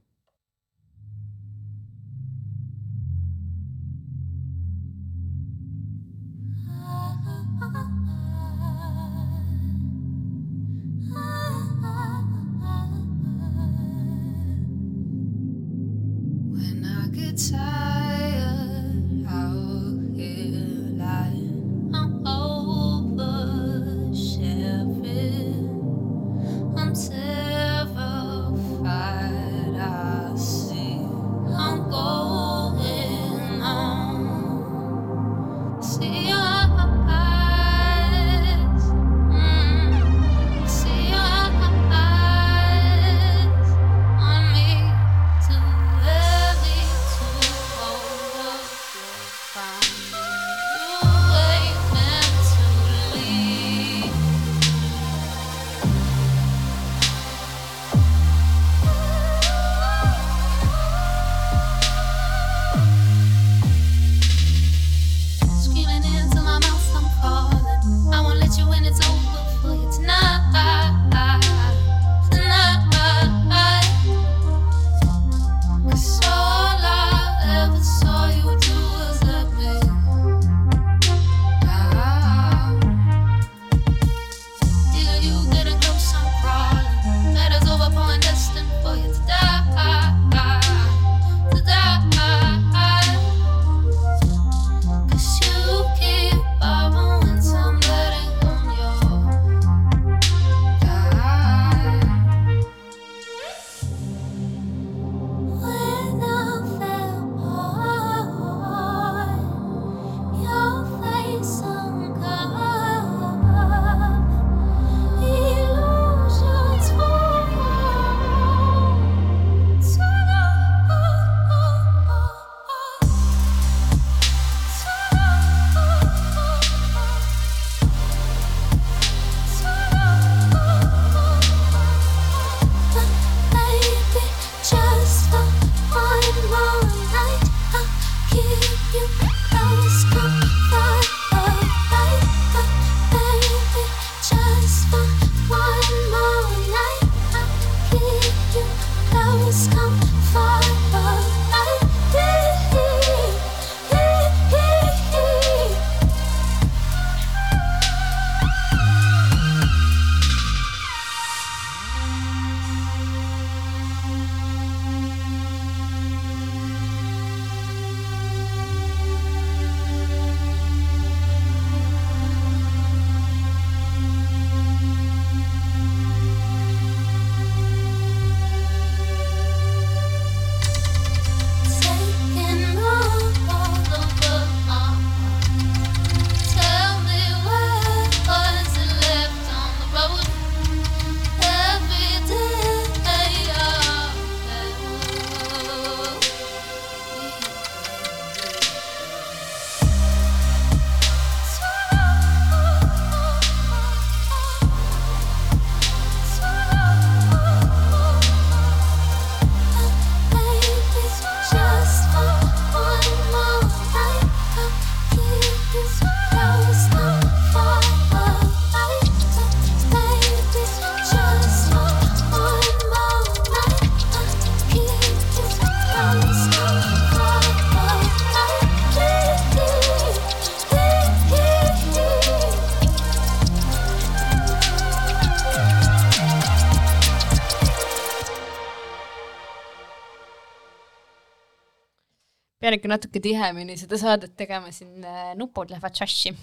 [242.62, 246.35] Pean ikka natuke tihemini seda saadet tegema, siin äh, nupud lähevad šaši.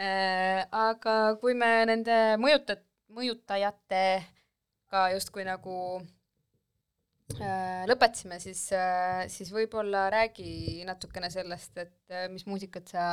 [0.00, 5.76] Äh, aga kui me nende mõjutat-, mõjutajatega justkui nagu
[7.36, 8.62] äh, lõpetasime, siis,
[9.34, 13.04] siis võib-olla räägi natukene sellest, et mis muusikat sa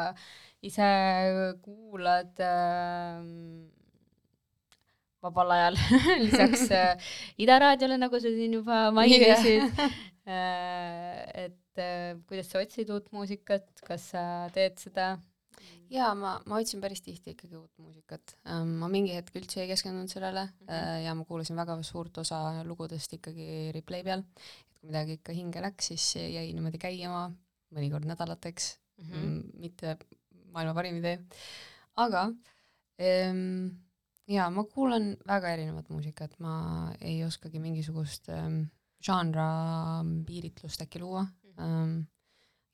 [0.63, 0.87] ise
[1.65, 2.39] kuulad
[5.25, 5.75] vabal ajal
[6.25, 6.67] lisaks
[7.43, 9.87] Ida raadiole, nagu sa siin juba mainisid.
[10.27, 14.23] Et et kuidas sa otsid uut muusikat, kas sa
[14.55, 15.15] teed seda?
[15.91, 18.35] jaa, ma, ma otsin päris tihti ikkagi uut muusikat.
[18.51, 20.99] Ähm, ma mingi hetk üldse ei keskendunud sellele mm -hmm.
[21.05, 24.23] ja ma kuulasin väga suurt osa lugudest ikkagi replay peal,
[24.67, 27.27] et kui midagi ikka hinge läks, siis jäi niimoodi käima
[27.75, 29.15] mõnikord nädalateks mhm.
[29.15, 29.59] mm, -hmm.
[29.59, 29.97] mitte
[30.51, 31.19] maailma parim idee,
[31.95, 32.31] aga
[32.99, 33.67] ähm,
[34.27, 38.63] jaa, ma kuulan väga erinevat muusikat, ma ei oskagi mingisugust ähm,
[39.03, 39.49] žanra
[40.25, 41.25] piiritlust äkki luua
[41.63, 41.99] ähm,.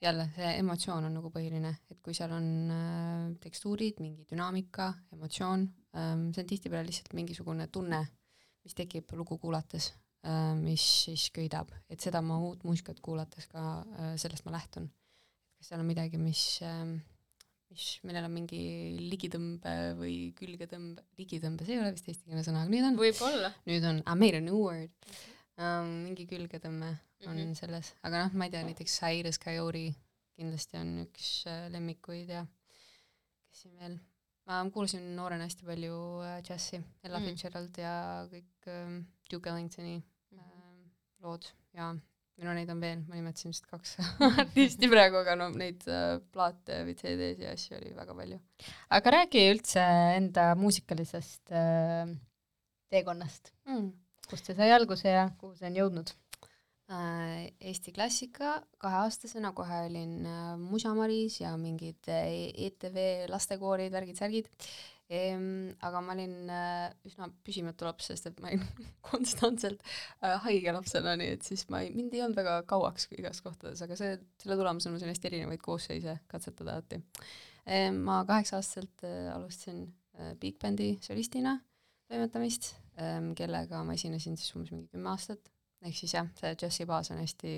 [0.03, 5.63] jälle, see emotsioon on nagu põhiline, et kui seal on äh, tekstuurid, mingi dünaamika, emotsioon
[5.95, 8.01] ähm,, see on tihtipeale lihtsalt mingisugune tunne,
[8.65, 9.93] mis tekib lugu kuulates
[10.27, 13.63] äh,, mis siis köidab, et seda ma uut muusikat kuulates ka
[13.95, 14.91] äh,, sellest ma lähtun.
[15.57, 16.83] kas seal on midagi, mis äh,
[17.73, 18.63] mis, millel on mingi
[19.01, 22.99] ligitõmbe või külgetõmbe, ligitõmbe, see ei ole vist eestikeelne sõna, aga nüüd on.
[22.99, 23.53] võib-olla.
[23.69, 24.91] nüüd on, I made a new word
[25.57, 25.91] um,.
[26.07, 26.93] mingi külgetõmme
[27.27, 27.53] on mm -hmm.
[27.59, 29.93] selles, aga noh, ma ei tea, näiteks Cyrus Coyote
[30.37, 32.45] kindlasti on üks äh, lemmikuid ja
[33.49, 33.99] kes siin veel,
[34.49, 37.27] ma kuulasin noorena hästi palju äh, džässi, Ella mm.
[37.29, 37.93] Fitzgerald ja
[38.31, 38.97] kõik äh,
[39.31, 40.41] Duke Ellingtoni mm -hmm.
[40.41, 41.93] äh, lood ja
[42.33, 43.97] või no neid on veel, ma nimetasin vist kaks
[44.41, 48.39] artisti praegu, aga no neid äh, plaate või CD-sid ja asju oli väga palju.
[48.97, 49.83] aga räägi üldse
[50.17, 52.09] enda muusikalisest äh,
[52.93, 53.91] teekonnast mm.,
[54.29, 56.13] kust see sai alguse ja kuhu see on jõudnud?
[56.91, 64.49] Äh, Eesti klassika, kaheaastasena kohe olin äh, Musamaris ja mingid ETV e lastekoorid, värgid-särgid
[65.07, 65.71] ehm,.
[65.79, 68.67] aga ma olin äh, üsna püsimatu laps, sest et ma olin
[69.09, 69.79] konstantselt
[70.43, 73.97] haige lapsena, nii et siis ma ei, mind ei olnud väga kauaks igas kohtades, aga
[73.99, 78.03] see, selle tulemusena ma sain hästi erinevaid koosseise katsetada alati ehm,.
[78.03, 79.07] ma kaheksa-aastaselt
[79.37, 79.85] alustasin
[80.43, 81.61] Big Bandi solistina
[82.11, 82.73] toimetamist,
[83.35, 85.53] kellega ma esinesin siis umbes mingi kümme aastat
[85.87, 87.53] ehk siis jah, see džässi baas on hästi,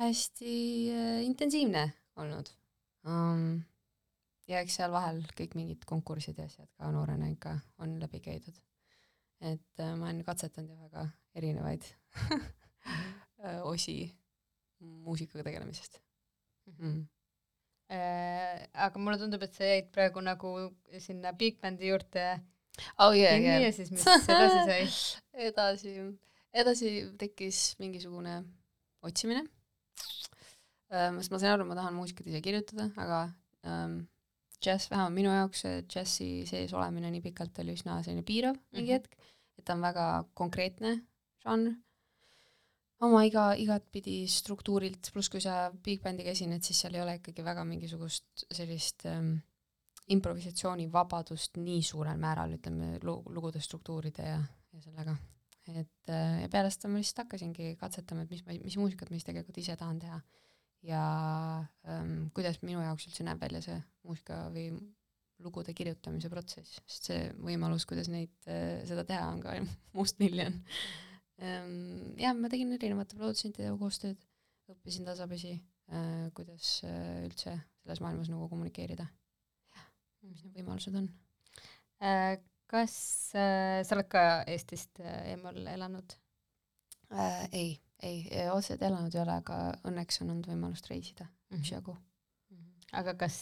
[0.00, 0.54] hästi
[0.92, 1.84] äh, intensiivne
[2.22, 2.50] olnud
[3.08, 3.62] um,.
[4.48, 8.56] ja eks seal vahel kõik mingid konkursid ja asjad ka noorena ikka on läbi käidud.
[9.40, 11.88] et äh, ma olen katsetanud ju väga erinevaid
[13.44, 13.96] äh, osi
[14.80, 16.00] muusikaga tegelemisest
[16.66, 16.78] mm.
[16.78, 17.02] -hmm.
[17.92, 20.50] Aga mulle tundub, et sa jäid praegu nagu
[20.98, 22.40] sinna Big Bandi juurde
[22.98, 23.62] oh, yeah, yeah.
[23.62, 24.82] ja siis mis edasi sai
[25.48, 25.96] edasi
[26.52, 28.38] edasi tekkis mingisugune
[29.02, 29.44] otsimine
[30.92, 33.22] ähm,, sest ma sain aru, ma tahan muusikat ise kirjutada, aga
[33.68, 34.02] ähm,
[34.62, 38.92] džäss, vähemalt minu jaoks see džässi sees olemine nii pikalt oli üsna selline piirav mingi
[38.92, 39.00] mm -hmm.
[39.00, 40.06] hetk, et ta on väga
[40.38, 40.98] konkreetne
[41.44, 41.72] žanr,
[43.02, 47.44] oma iga, igatpidi struktuurilt, pluss kui sa big band'iga esined, siis seal ei ole ikkagi
[47.44, 49.34] väga mingisugust sellist ähm,
[50.10, 54.40] improvisatsioonivabadust nii suurel määral, ütleme, lugude struktuuride ja,
[54.72, 55.14] ja sellega
[55.70, 59.18] et äh, ja peale seda ma lihtsalt hakkasingi katsetama, et mis ma, mis muusikat ma
[59.18, 60.18] siis tegelikult ise tahan teha.
[60.82, 61.02] ja
[61.86, 64.72] ähm, kuidas minu jaoks üldse näeb välja see muusika või
[65.42, 69.54] lugude kirjutamise protsess, sest see võimalus, kuidas neid äh,, seda teha, on ka
[69.98, 70.58] mustmiljon
[71.38, 72.18] ähm,.
[72.18, 74.18] jah, ma tegin erinevate produtsentidega koostööd,
[74.74, 79.06] õppisin tasapisi äh,, kuidas äh, üldse selles maailmas nagu kommunikeerida.
[80.28, 81.08] Mis need võimalused on
[82.02, 82.38] äh,
[82.72, 82.94] kas
[83.36, 86.18] äh, sa oled ka Eestist äh, eemal elanud
[87.52, 91.58] ei, ei, otseselt elanud ei ole, aga õnneks on olnud võimalust reisida mhm.
[91.58, 92.86] üksjagu mm -hmm..
[93.02, 93.36] aga kas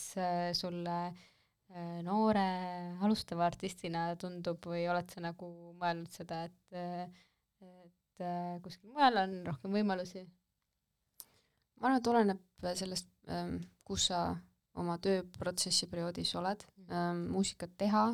[0.59, 2.49] sulle äh, noore
[3.07, 7.17] alustava artistina tundub või oled sa nagu mõelnud seda, et
[7.61, 8.23] et
[8.65, 10.27] kuskil mujal on rohkem võimalusi?
[11.79, 14.25] ma arvan, et oleneb sellest ähm,, kus sa
[14.81, 18.09] oma tööprotsessi perioodis oled mm, ähm, muusikat teha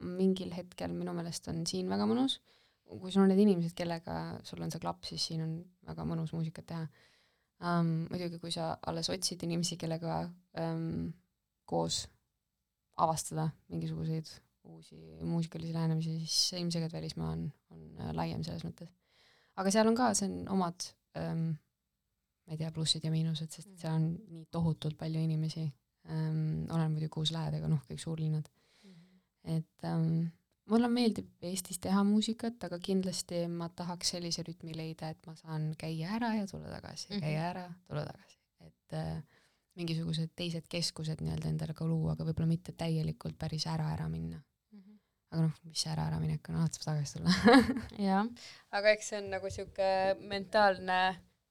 [0.00, 2.38] mingil hetkel minu meelest on siin väga mõnus,
[2.88, 5.58] kui sul on need inimesed, kellega sul on see klapp, siis siin on
[5.88, 6.86] väga mõnus muusikat teha
[7.60, 8.06] um,.
[8.10, 10.24] muidugi, kui sa alles otsid inimesi, kellega
[10.60, 11.12] um,
[11.68, 12.04] koos
[13.00, 14.30] avastada mingisuguseid
[14.64, 18.88] uusi muusikalisi lähenemisi, siis ilmselgelt välismaa on, on äh, laiem selles mõttes.
[19.56, 20.88] aga seal on ka, see on omad
[21.20, 21.50] um,
[22.44, 25.64] ma ei tea, plussid ja miinused, sest seal on nii tohutult palju inimesi.
[26.04, 28.50] Um,, oleneb muidugi, kuhu sa lähed, aga noh, kõik suurlinnad.
[29.44, 30.26] Et ähm,
[30.70, 35.70] mulle meeldib Eestis teha muusikat, aga kindlasti ma tahaks sellise rütmi leida, et ma saan
[35.80, 37.24] käia ära ja tulla tagasi mm, -hmm.
[37.24, 38.38] käia ära, tulla tagasi,
[38.96, 39.22] äh,
[39.74, 44.42] mingisugused teised keskused nii-öelda endale ka luua, aga võib-olla mitte täielikult päris ära ära minna.
[45.34, 47.62] aga noh, mis see ära ära minek on, alati saab tagasi tulla.
[48.08, 48.28] Jah,
[48.70, 49.88] aga eks see on nagu sihuke
[50.20, 50.98] mentaalne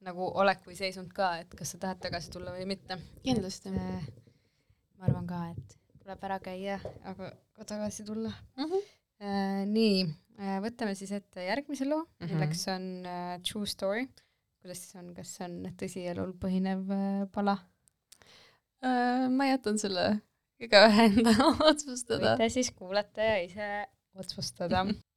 [0.03, 2.97] nagu olek või seisund ka, et kas sa tahad tagasi tulla või mitte.
[3.23, 3.71] kindlasti.
[3.73, 8.65] ma arvan ka, et tuleb ära käia, aga ka tagasi tulla mm.
[8.65, 9.71] -hmm.
[9.71, 10.03] nii,
[10.63, 12.25] võtame siis ette järgmise loo mm.
[12.25, 12.33] -hmm.
[12.33, 14.07] milleks on uh, True Story.
[14.61, 17.57] kuidas siis on, kas see on tõsielul põhinev uh, pala?
[18.83, 20.19] Äh, ma jätan selle
[20.59, 21.31] igaühe enda
[21.69, 22.33] otsustada.
[22.33, 23.69] võite siis kuulata ja ise
[24.19, 24.83] otsustada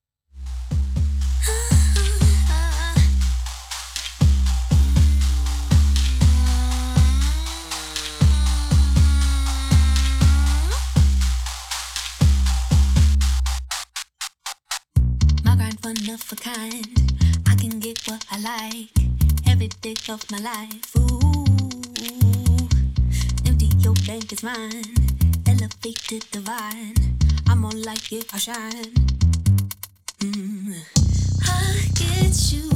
[18.56, 18.88] like
[19.46, 20.96] every day of my life.
[20.96, 21.44] Ooh,
[23.46, 24.94] empty your bank is mine.
[25.46, 26.94] Elevated divine.
[27.48, 28.94] I'm on like it, I shine.
[30.20, 30.74] Mm.
[31.44, 32.75] I get you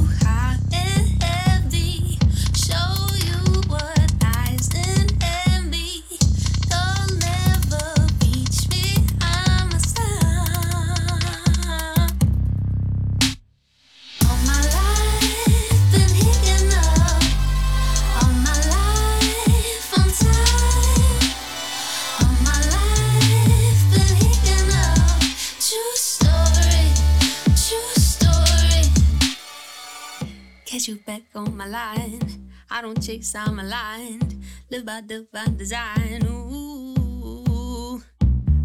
[30.91, 32.49] you back on my line.
[32.69, 34.43] I don't chase, I'm aligned.
[34.69, 36.25] Live by divine design.
[36.25, 38.01] Ooh,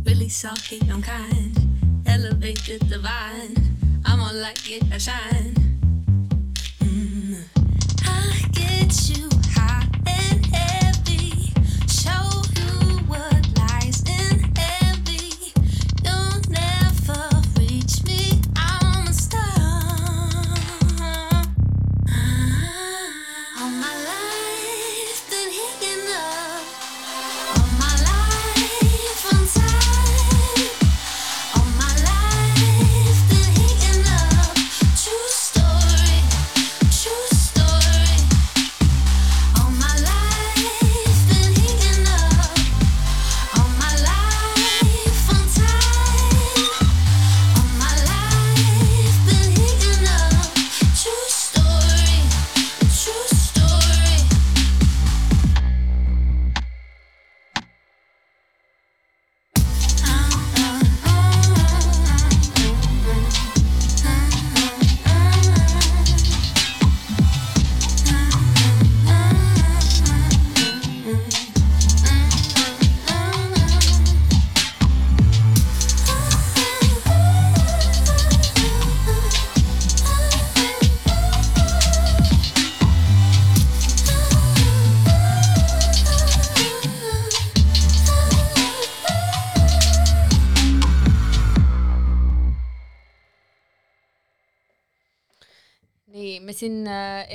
[0.05, 1.57] really soft, I'm kind.
[2.05, 3.55] Elevate the divine.
[4.05, 5.55] I'm on like it, I shine.
[6.81, 7.45] Mm.
[8.05, 9.36] I get you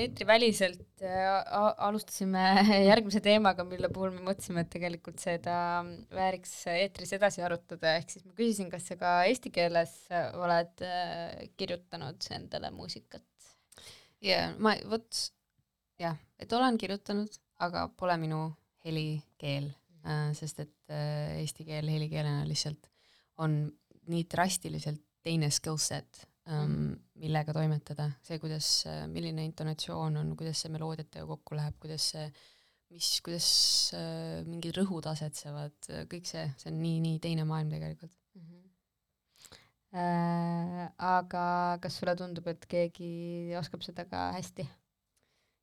[0.03, 1.27] eetriväliselt äh,
[1.85, 2.43] alustasime
[2.89, 5.55] järgmise teemaga, mille puhul me mõtlesime, et tegelikult seda
[6.13, 9.93] vääriks eetris edasi arutada, ehk siis ma küsisin, kas sa ka eesti keeles
[10.39, 13.25] oled äh, kirjutanud endale muusikat?
[14.21, 15.23] ja ma, vot
[16.01, 18.43] jah, et olen kirjutanud, aga pole minu
[18.85, 19.71] helikeel
[20.05, 20.95] äh,, sest et
[21.41, 22.89] eesti keel helikeelena lihtsalt
[23.41, 23.63] on
[24.11, 28.67] nii drastiliselt teine skill set millega toimetada, see, kuidas,
[29.11, 32.25] milline intonatsioon on, kuidas see meloodiatega kokku läheb, kuidas see,
[32.91, 33.47] mis, kuidas
[33.95, 35.77] äh, mingid rõhud asetsevad,
[36.11, 38.17] kõik see, see on nii-nii teine maailm tegelikult.
[39.91, 41.45] Äh, aga
[41.83, 44.65] kas sulle tundub, et keegi oskab seda ka hästi?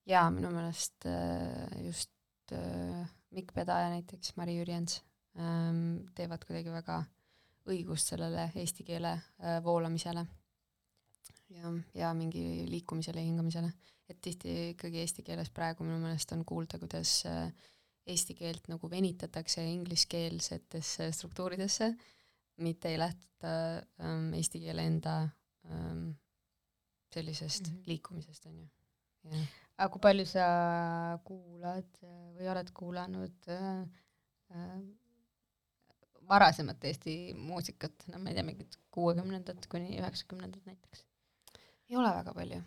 [0.09, 2.13] jaa, minu meelest äh, just
[2.53, 3.05] äh,
[3.35, 5.03] Mikk Pedaja näiteks, Mari Jürjens
[5.37, 7.03] ähm, teevad kuidagi väga
[7.69, 10.25] õigust sellele eesti keele äh, voolamisele
[11.55, 13.73] ja, ja mingi liikumisele hingamisele.
[14.09, 17.51] et tihti ikkagi eesti keeles praegu minu meelest on kuulda, kuidas äh,
[18.09, 21.91] eesti keelt nagu venitatakse ingliskeelsetesse struktuuridesse,
[22.65, 23.51] mitte ei lähtuta
[24.01, 25.17] ähm, eesti keele enda
[25.69, 26.11] ähm,
[27.13, 27.75] sellisest mm.
[27.75, 27.83] -hmm.
[27.87, 28.69] liikumisest, on ju.
[29.79, 30.47] aga kui palju sa
[31.25, 33.83] kuulad äh, või oled kuulanud äh,
[34.57, 34.81] äh,
[36.29, 41.08] varasemat Eesti muusikat, no ma ei tea, mingit kuuekümnendat kuni üheksakümnendat näiteks?
[41.89, 42.61] Ei ole väga palju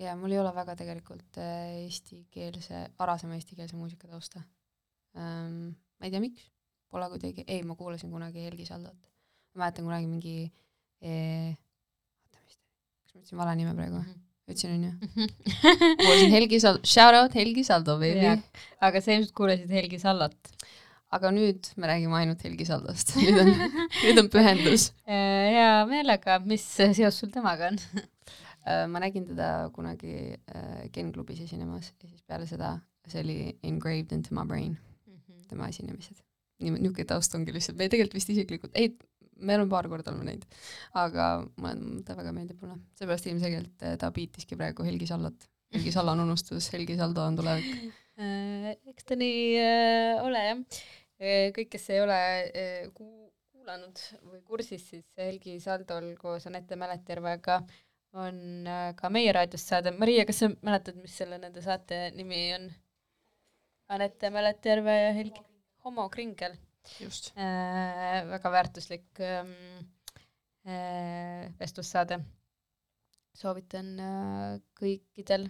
[0.00, 4.42] ja mul ei ole väga tegelikult äh, eestikeelse, varasema eestikeelse muusika tausta
[5.16, 5.74] ähm,.
[5.98, 6.48] ma ei tea, miks,
[6.90, 8.98] pole kuidagi, ei, ma kuulasin kunagi Helgi Saldot.
[9.54, 10.36] ma mäletan kunagi mingi
[11.00, 11.54] eh,,
[12.26, 12.68] oota, mis ta,
[13.06, 14.02] kas ma ütlesin vale nime praegu?
[14.50, 14.92] ütlesin onju.
[16.02, 18.26] kuulasin Helgi Sal-, shout out Helgi Saldo, baby
[18.82, 20.56] aga sa ilmselt kuulasid Helgi Sallot.
[21.14, 23.14] aga nüüd me räägime ainult Helgi Saldost.
[23.22, 23.54] nüüd on,
[24.02, 24.90] nüüd on pühendus.
[25.06, 27.78] hea meelega, mis seos sul temaga on?
[28.64, 33.38] Äh, ma nägin teda kunagi äh, Ken klubis esinemas ja siis peale seda see oli
[33.62, 34.76] engraved into my brain,
[35.50, 36.22] tema esinemised.
[36.62, 38.92] nii, niisugune taust ongi lihtsalt, me tegelikult vist isiklikult, ei,
[39.36, 40.46] me oleme paar korda oleme näinud,
[41.00, 41.26] aga
[41.60, 41.74] ma
[42.06, 45.48] ta väga meeldib mulle, seepärast ilmselgelt äh, ta biitiski praegu Helgi Sallot.
[45.74, 47.90] Helgi Salla on unustus, Helgi Saldo on tulevik.
[48.94, 50.82] eks ta nii äh, ole jah.
[51.58, 54.00] kõik, kes ei ole äh, ku- kuulanud
[54.30, 57.60] või kursis, siis Helgi Saldol koos Anette Mäletjärvega
[58.14, 59.92] on äh, ka meie raadiost saade.
[59.98, 62.70] Maria, kas sa mäletad, mis selle nende saate nimi on?
[63.94, 65.42] Anette Mäletjärve ja Helgi
[65.84, 66.54] homokringel
[67.00, 67.32] just.
[67.36, 68.24] äh,.
[68.28, 69.52] väga väärtuslik ähm,
[70.64, 72.20] äh, vestlussaade.
[73.34, 75.48] soovitan äh, kõikidel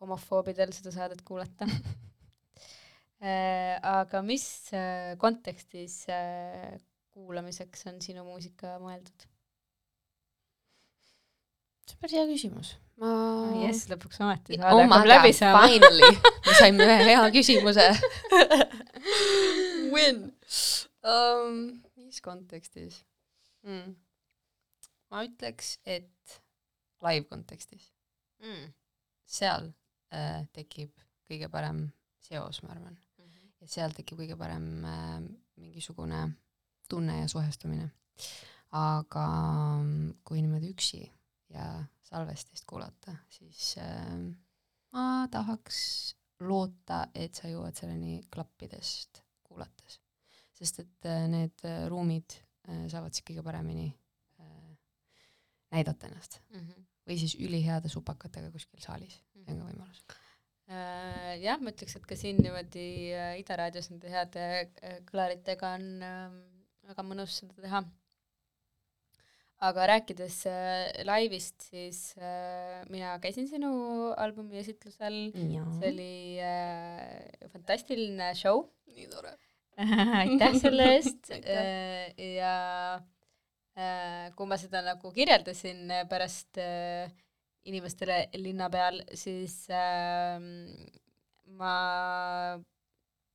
[0.00, 1.68] homofoobidel seda saadet kuulata
[3.20, 3.78] äh,.
[3.82, 6.74] aga mis äh, kontekstis äh,
[7.14, 9.28] kuulamiseks on sinu muusika mõeldud?
[11.86, 12.72] See on päris hea küsimus.
[13.00, 13.10] ma
[13.64, 15.66] jess, lõpuks ometi saade oh hakkab läbi saama.
[15.68, 16.10] finally,
[16.46, 17.86] me saime ühe hea küsimuse.
[19.94, 20.22] Win
[21.06, 21.60] um,.
[21.96, 23.02] mis kontekstis
[23.66, 23.94] mm.?
[25.10, 26.40] ma ütleks, et
[27.06, 27.92] live kontekstis,
[28.36, 28.66] Mm.
[29.24, 29.70] seal
[30.12, 30.90] äh, tekib
[31.26, 31.86] kõige parem
[32.20, 32.98] seos, ma arvan,
[33.62, 35.22] ja seal tekib kõige parem äh,
[35.56, 36.20] mingisugune
[36.90, 37.88] tunne ja suhestumine.
[38.76, 39.24] aga
[39.80, 41.00] mm, kui niimoodi üksi
[41.54, 41.66] ja
[42.06, 44.16] salvestist kuulata, siis äh,
[44.92, 45.78] ma tahaks
[46.40, 50.00] loota, et sa jõuad selleni klappidest kuulates.
[50.56, 52.38] sest et äh, need äh, ruumid
[52.68, 53.88] äh, saavad siis kõige paremini
[54.40, 54.76] äh,
[55.72, 56.40] näidata ennast
[57.06, 60.00] või siis üliheade supakatega kuskil saalis, see on ka võimalus.
[60.66, 64.46] Äh, jah, ma ütleks, et ka siin niimoodi äh, Ida raadios nende heade
[64.82, 66.24] äh, kõlaritega on äh,
[66.90, 67.84] väga mõnus seda teha.
[69.64, 73.70] Aga rääkides äh, laivist, siis äh, mina käisin sinu
[74.20, 79.36] albumi esitlusel, see oli äh, fantastiline show, nii tore.
[80.22, 82.12] aitäh selle eest Aitäh.
[82.36, 82.52] ja
[83.76, 87.08] äh, kui ma seda nagu kirjeldasin äh, pärast äh,
[87.66, 90.36] inimestele linna peal, siis äh,
[91.56, 91.74] ma,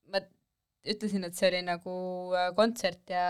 [0.09, 0.23] ma
[0.85, 1.95] ütlesin, et see oli nagu
[2.37, 3.25] äh, kontsert ja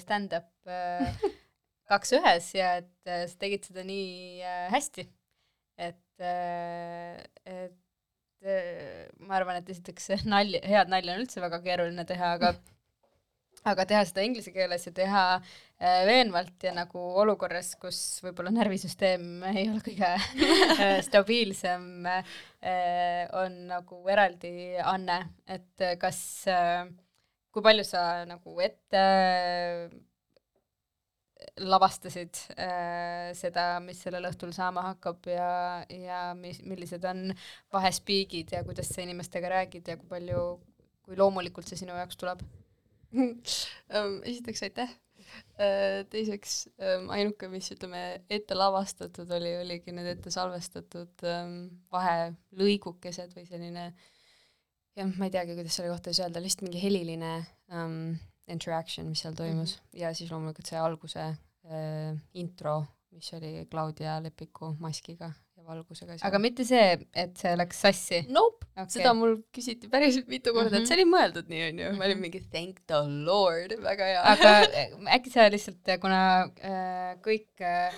[0.00, 1.10] stand-up äh,
[1.90, 5.06] kaks ühes ja et äh, sa tegid seda nii äh, hästi,
[5.88, 7.82] et äh,, et
[9.26, 12.52] ma arvan, et esiteks nalja, head nalja on üldse väga keeruline teha, aga
[13.70, 15.22] aga teha seda inglise keeles ja teha
[16.06, 20.12] veenvalt ja nagu olukorras, kus võib-olla närvisüsteem ei ole kõige
[21.08, 22.06] stabiilsem
[23.40, 25.18] on nagu eraldi anne,
[25.48, 26.20] et kas
[27.56, 29.02] kui palju sa nagu ette
[31.60, 35.48] lavastasid äh, seda, mis sellel õhtul saama hakkab ja,
[35.92, 37.30] ja mis, millised on
[37.74, 40.44] vahespiigid ja kuidas sa inimestega räägid ja kui palju,
[41.04, 42.44] kui loomulikult see sinu jaoks tuleb?
[43.16, 44.90] Ähm, esiteks aitäh.
[46.10, 51.54] teiseks ähm, ainuke, mis ütleme ette lavastatud oli, oligi need ette salvestatud ähm,
[51.94, 53.86] vahelõigukesed või selline
[54.96, 57.32] jah, ma ei teagi, kuidas selle kohta siis öelda, lihtsalt mingi heliline
[57.72, 58.16] um,
[58.48, 60.00] interaction, mis seal toimus mm -hmm.
[60.02, 66.16] ja siis loomulikult see alguse äh, intro, mis oli Claudia Lepiku maskiga ja valgusega.
[66.22, 68.88] aga mitte see, et see läks sassi Nope okay.
[68.98, 70.76] seda mul küsiti päris mitu korda mm, -hmm.
[70.76, 70.82] Mhm.
[70.82, 74.22] et see oli mõeldud nii, onju, ma olin mingi thank the lord, väga hea.
[74.32, 76.20] aga äh, äkki sa lihtsalt, kuna
[76.60, 77.94] äh, kõik äh,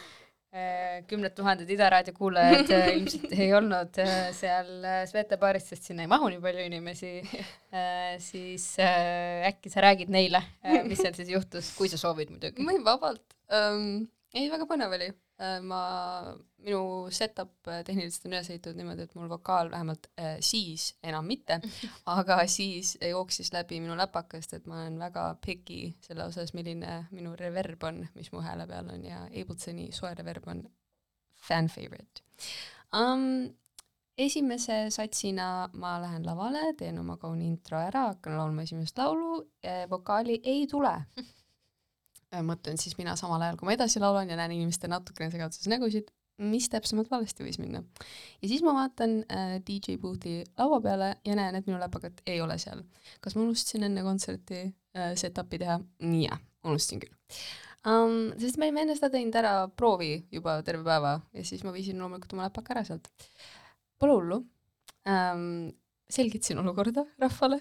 [1.09, 5.91] kümned tuhanded Ida raadio kuulajad äh, ilmselt ei olnud äh, seal äh, Svete baaris, sest
[5.91, 11.03] sinna ei mahu nii palju inimesi äh,, siis äh, äkki sa räägid neile äh,, mis
[11.05, 12.65] seal siis juhtus, kui sa soovid muidugi.
[12.65, 14.07] võin vabalt um,.
[14.33, 15.11] ei, väga põnev oli.
[15.63, 15.83] ma,
[16.65, 21.29] minu setup äh, tehniliselt on üles ehitatud niimoodi, et mul vokaal vähemalt uh, siis, enam
[21.31, 21.61] mitte,
[22.19, 27.37] aga siis jooksis läbi minu läpakast, et ma olen väga picky selle osas, milline minu
[27.39, 30.67] reverb on, mis mu hääle peal on ja Ablesoni soe reverb on
[31.49, 32.27] fan favorite
[32.93, 33.49] um,.
[34.19, 39.45] esimese satsina ma lähen lavale, teen oma kauni intro ära, hakkan laulma esimest laulu,
[39.93, 40.97] vokaali ei tule
[42.45, 46.11] mõtlen siis mina samal ajal, kui ma edasi laulan ja näen inimeste natukene segaduses nägusid,
[46.39, 47.83] mis täpsemalt valesti võis minna.
[48.43, 52.41] ja siis ma vaatan äh, DJ Boothi laua peale ja näen, et minu läpakat ei
[52.41, 52.85] ole seal.
[53.21, 55.81] kas ma unustasin enne kontserti äh, set-up'i teha?
[56.23, 57.17] jah, unustasin küll
[57.89, 58.31] um,.
[58.39, 61.99] sest me olime enne seda teinud ära proovi juba terve päeva ja siis ma viisin
[61.99, 63.11] loomulikult oma läpaka ära sealt.
[63.99, 64.43] Pole hullu
[65.09, 65.73] um,.
[66.09, 67.61] selgitasin olukorda rahvale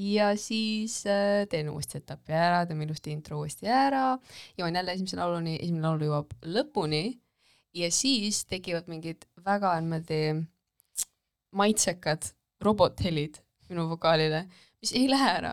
[0.00, 4.14] ja siis äh, teen uuesti setup'i ära, teeme ilusti intro uuesti ära,
[4.58, 7.04] jõuan jälle esimese lauluni, esimene laul jõuab lõpuni.
[7.76, 10.40] Ja siis tekivad mingid väga niimoodi
[11.54, 12.32] maitsekad
[12.62, 13.38] robothelid
[13.70, 14.40] minu vokaalile,
[14.82, 15.52] mis ei lähe ära.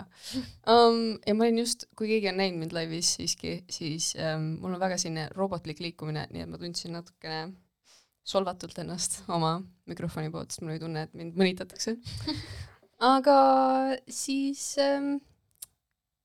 [0.66, 1.20] Um,.
[1.28, 4.82] ja ma olin just, kui keegi on näinud mind laivis siiski, siis um, mul on
[4.82, 7.44] väga selline robotlik liikumine, nii et ma tundsin natukene
[8.28, 11.96] solvatult ennast oma mikrofoni poolt, sest mul oli tunne, et mind mõnitatakse
[13.00, 13.38] aga
[14.10, 15.18] siis ähm,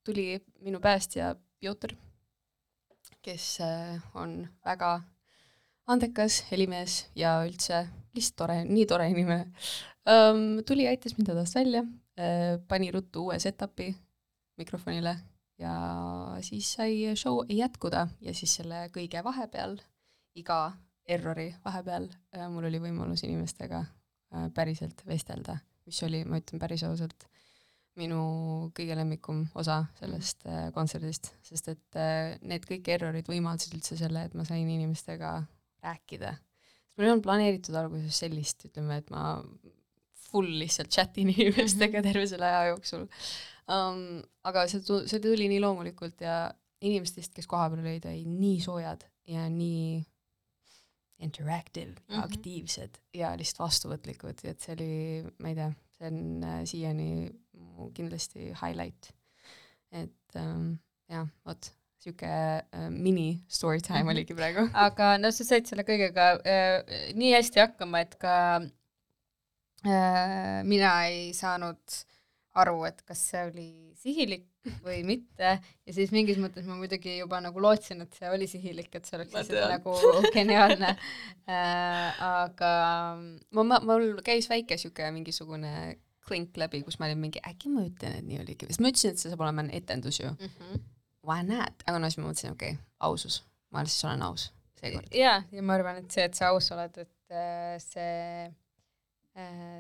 [0.04, 1.94] tuli minu päästja Pjotor,
[3.22, 5.00] kes äh, on väga
[5.86, 9.46] andekas helimees ja üldse lihtsalt tore, nii tore inimene
[10.08, 10.62] ähm,.
[10.66, 11.84] tuli, aitas mind hädast välja
[12.18, 13.92] äh,, pani ruttu uue setup'i
[14.58, 15.16] mikrofonile
[15.58, 15.74] ja
[16.40, 19.76] siis sai show jätkuda ja siis selle kõige vahepeal,
[20.34, 20.72] iga
[21.04, 25.58] errori vahepeal äh, mul oli võimalus inimestega äh, päriselt vestelda
[25.92, 27.26] mis oli, ma ütlen päris ausalt,
[28.00, 28.22] minu
[28.72, 34.24] kõige lemmikum osa sellest äh, kontserdist, sest et äh, need kõik errorid võimaldasid üldse selle,
[34.24, 35.34] et ma sain inimestega
[35.84, 36.32] rääkida.
[36.96, 39.36] mul ei olnud planeeritud alguses sellist, ütleme, et ma
[40.32, 42.08] full lihtsalt chatin inimestega mhm.
[42.08, 43.04] terve selle aja jooksul
[43.68, 44.22] um,.
[44.48, 46.46] aga see tu-, see tuli nii loomulikult ja
[46.82, 50.00] inimestest, kes kohapeal olid, olid nii soojad ja nii
[51.22, 52.24] interactive mm -hmm.
[52.24, 54.92] aktiivsed ja lihtsalt vastuvõtlikud, et see oli,
[55.38, 57.10] ma ei tea, see on äh, siiani
[57.52, 59.12] mu kindlasti highlight.
[59.92, 64.10] et ähm, jah, vot sihuke äh, mini story time -hmm.
[64.10, 64.68] oligi praegu.
[64.86, 68.36] aga no sa said selle kõigega äh, nii hästi hakkama, et ka
[69.86, 71.98] äh, mina ei saanud
[72.54, 74.51] aru, et kas see oli sihilik
[74.86, 78.90] või mitte ja siis mingis mõttes ma muidugi juba nagu lootsin, et see oli sihilik,
[78.94, 79.96] et see oleks lihtsalt nagu
[80.36, 82.72] geniaalne äh,, aga
[83.50, 85.74] ma, ma, mul käis väike sihuke mingisugune
[86.22, 89.14] klink läbi, kus ma olin mingi, äkki ma ütlen, et nii oligi, sest ma ütlesin,
[89.16, 90.56] et see saab olema etendus ju mm.
[90.56, 90.88] -hmm.
[91.26, 91.82] Why not?
[91.86, 94.50] aga no siis ma mõtlesin, okei okay,, ausus, ma siis olen aus
[94.80, 95.14] seekord.
[95.14, 98.50] jaa, ja ma arvan, et see, et sa aus oled, et äh, see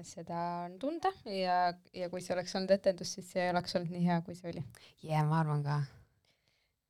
[0.08, 3.92] seda on tunda ja, ja kui see oleks olnud etendus, siis see ei oleks olnud
[3.92, 4.62] nii hea, kui see oli.
[5.02, 5.76] jaa yeah,, ma arvan ka.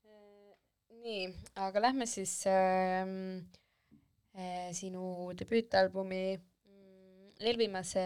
[0.07, 0.53] Äh,
[1.03, 1.25] nii,
[1.65, 3.03] aga lähme siis äh,
[4.39, 8.05] äh, sinu debüütalbumi mm, eelviimase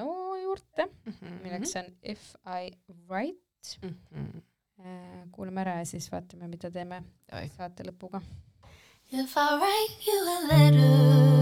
[0.00, 1.38] loo juurde mm, -hmm.
[1.44, 2.74] milleks on If I
[3.08, 3.94] Write mm.
[4.10, 4.42] -hmm.
[4.80, 7.48] äh, kuulame ära ja siis vaatame, mida teeme Oi.
[7.56, 8.20] saate lõpuga.
[9.12, 11.33] If I write you a letter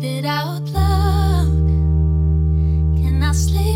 [0.00, 1.66] read it out loud.
[3.00, 3.67] Can I sleep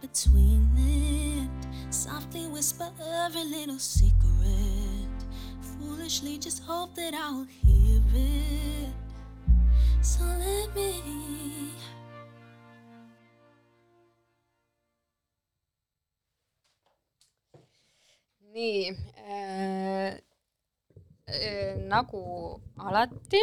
[0.00, 1.92] between it.
[1.92, 2.90] Softly whisper
[3.24, 5.16] every little secret.
[5.60, 8.92] Foolishly just hope that I'll hear it.
[10.00, 11.02] So let me.
[18.56, 18.88] nii
[19.28, 20.12] äh,
[21.26, 22.22] äh, nagu
[22.76, 23.40] alati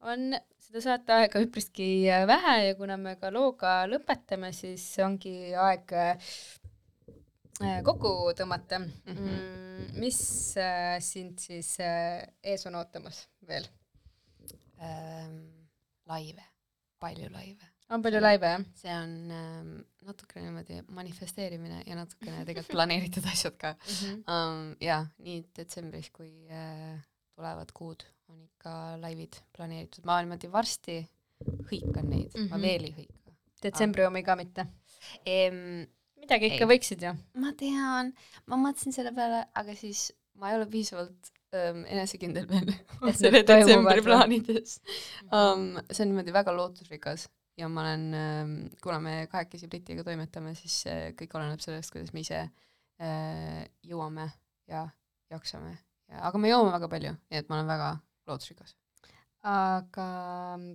[0.00, 1.88] on seda saateaega üpriski
[2.28, 6.28] vähe ja kuna me ka looga lõpetame, siis ongi aeg äh,
[7.86, 9.14] kokku tõmmata mm.
[9.14, 9.88] -hmm.
[10.02, 10.20] mis
[10.60, 13.68] äh, sind siis äh, ees on ootamas veel?
[14.82, 15.40] ähm,
[16.06, 16.44] laive,
[17.00, 17.72] palju laive.
[17.88, 18.68] on palju laive, jah?
[18.76, 19.72] see on ähm,
[20.04, 24.22] natukene niimoodi manifesteerimine ja natukene tegelikult planeeritud asjad ka Mm -hmm.
[24.36, 24.76] um,.
[24.80, 27.00] jaa, nii detsembris kui äh,
[27.34, 30.98] tulevad kuud on ikka laivid planeeritud, ma niimoodi varsti
[31.70, 32.50] hõikan neid mm, -hmm.
[32.50, 32.62] ma Mhm.
[32.62, 33.18] veel ei hõika
[33.62, 34.66] detsembri omi ka mitte?
[35.26, 35.86] ehm,.
[36.18, 36.70] midagi ikka Ei.
[36.72, 37.14] võiksid ju.
[37.42, 38.12] ma tean,
[38.46, 42.72] ma mõtlesin selle peale, aga siis ma ei ole piisavalt um, enesekindel veel
[43.20, 44.78] selle detsembri plaanides
[45.32, 45.78] um,.
[45.90, 50.82] see on niimoodi väga lootusrikas ja ma olen um,, kuna me kahekesi Britiga toimetame, siis
[50.86, 54.28] uh, kõik oleneb sellest, kuidas me ise uh, jõuame
[54.70, 54.86] ja
[55.32, 55.72] jaksame
[56.08, 57.90] ja, aga me joome väga palju, nii et ma olen väga
[58.28, 58.76] lootusrikas.
[59.48, 60.06] aga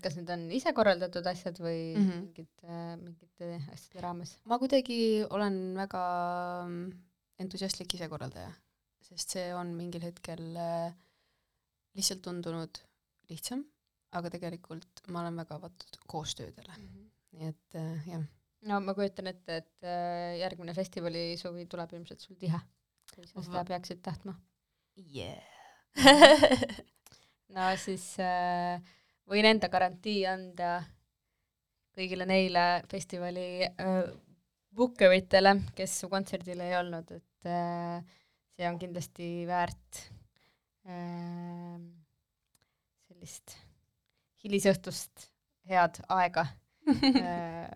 [0.04, 2.04] kas need on ise korraldatud asjad või mm.
[2.04, 2.22] -hmm.
[2.22, 4.38] mingite, mingite asjade raames?
[4.50, 5.00] ma kuidagi
[5.30, 6.04] olen väga
[6.68, 6.86] mm,
[7.44, 8.52] entusiastlik isekorraldaja,
[9.04, 10.94] sest see on mingil hetkel äh,
[11.98, 12.80] lihtsalt tundunud
[13.32, 13.66] lihtsam,
[14.18, 16.80] aga tegelikult ma olen väga avatud koostöödele,
[17.34, 18.26] nii et äh, jah.
[18.70, 22.60] no ma kujutan ette, et äh, järgmine festivali suvi tuleb ilmselt sul tihe,
[23.14, 24.38] kui sa seda peaksid tahtma.
[24.98, 25.42] Yeah.
[27.54, 28.82] no siis äh,
[29.30, 30.76] võin enda garantii anda
[31.94, 34.00] kõigile neile festivali äh,
[34.74, 38.00] bookeritele, kes su kontserdil ei olnud, et äh,
[38.56, 40.02] see on kindlasti väärt
[40.90, 41.78] äh,
[43.08, 43.58] sellist
[44.44, 45.30] hilisõhtust
[45.70, 46.48] head aega
[46.90, 47.70] äh,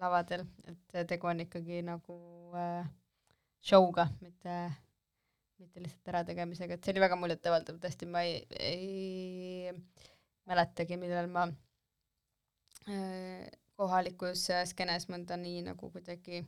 [0.00, 2.16] lavadel, et tegu on ikkagi nagu
[2.58, 2.84] äh,
[3.64, 4.58] show'ga, mitte,
[5.62, 9.72] mitte lihtsalt ärategemisega, et see oli väga muljetavaldav, tõesti, ma ei, ei
[10.48, 11.46] mäletagi, millal ma
[13.78, 16.42] kohalikus skeenes mõnda nii nagu kuidagi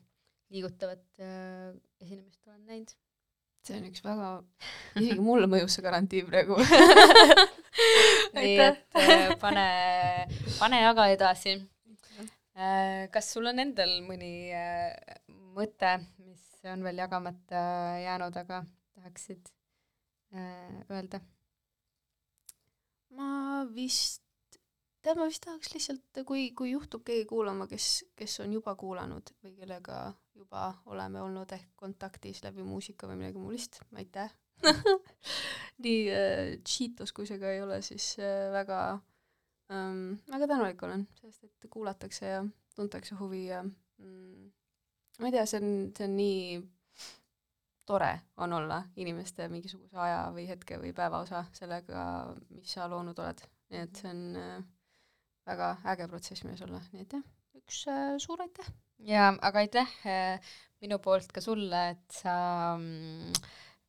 [0.52, 1.22] liigutavat
[2.02, 2.92] esinemist olen näinud.
[3.66, 4.26] see on üks väga,
[5.00, 6.58] isegi mulle mõjus see garantii praegu.
[8.36, 9.00] nii et
[9.42, 9.66] pane,
[10.60, 11.56] pane jaga edasi.
[13.12, 14.52] kas sul on endal mõni
[15.56, 17.64] mõte, mis on veel jagamata
[18.04, 18.62] jäänud, aga
[19.06, 19.50] tahaksid
[20.34, 21.20] äh, öelda?
[23.16, 24.22] ma vist,
[25.00, 29.32] tead, ma vist tahaks lihtsalt, kui, kui juhtub keegi kuulama, kes, kes on juba kuulanud
[29.44, 30.00] või kellega
[30.36, 34.34] juba oleme olnud ehk kontaktis läbi muusika või midagi muulist, aitäh.
[35.84, 38.80] nii äh, cheatos, kui see ka ei ole, siis äh, väga
[39.72, 42.44] ähm,, väga tänulik olen, sest et kuulatakse ja
[42.76, 44.48] tuntakse huvi ja mm,
[45.20, 46.40] ma ei tea, see on, see on nii
[47.86, 48.12] tore
[48.42, 52.06] on olla inimeste mingisuguse aja või hetke või päeva osa sellega,
[52.54, 53.42] mis sa loonud oled.
[53.70, 54.56] nii et see on äh,
[55.46, 57.26] väga äge protsess mees olla, nii et jah,
[57.60, 58.72] üks äh, suur aitäh.
[59.06, 62.34] jaa, aga aitäh äh, minu poolt ka sulle, et sa
[62.78, 63.36] mm,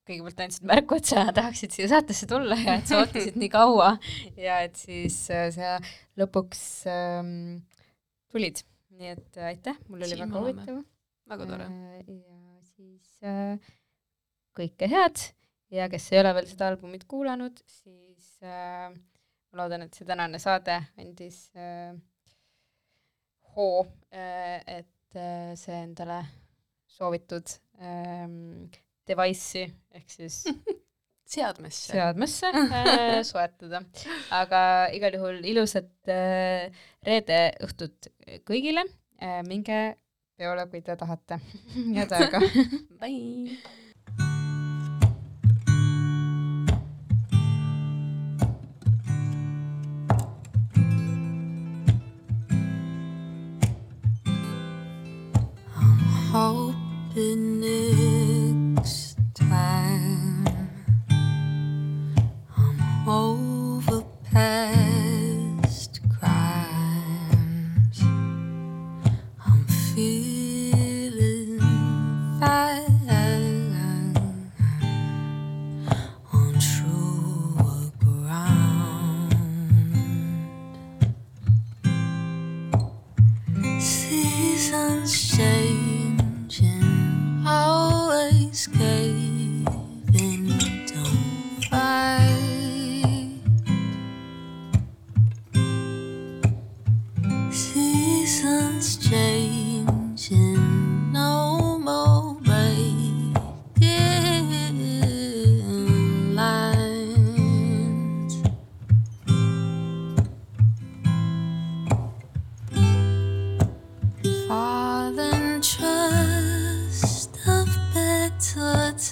[0.08, 3.96] kõigepealt andsid märku, et sa tahaksid siia saatesse tulla ja et sa ootasid nii kaua
[4.40, 5.78] ja et siis sa
[6.20, 7.34] lõpuks ähm,
[8.32, 8.64] tulid.
[8.98, 10.80] nii et äh, aitäh, mul oli Siin väga huvitav.
[11.34, 11.68] väga tore.
[12.08, 12.40] ja
[12.72, 13.76] siis äh,
[14.58, 15.22] kõike head
[15.74, 20.40] ja kes ei ole veel seda albumit kuulanud, siis äh, ma loodan, et see tänane
[20.42, 21.94] saade andis äh,
[23.58, 26.22] hoo äh,, et äh, see endale
[26.98, 28.68] soovitud ähm,
[29.08, 30.42] device'i ehk siis
[31.36, 31.92] seadmesse.
[31.92, 32.52] seadmesse
[32.82, 33.84] äh, soetada.
[34.32, 34.62] aga
[34.96, 36.74] igal juhul ilusat äh,
[37.06, 38.12] reede õhtut
[38.48, 38.88] kõigile
[39.22, 39.98] äh,, minge
[40.38, 41.40] peole, kui te tahate.
[41.98, 42.42] head aega.
[43.02, 43.58] Bye.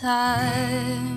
[0.06, 1.15] time.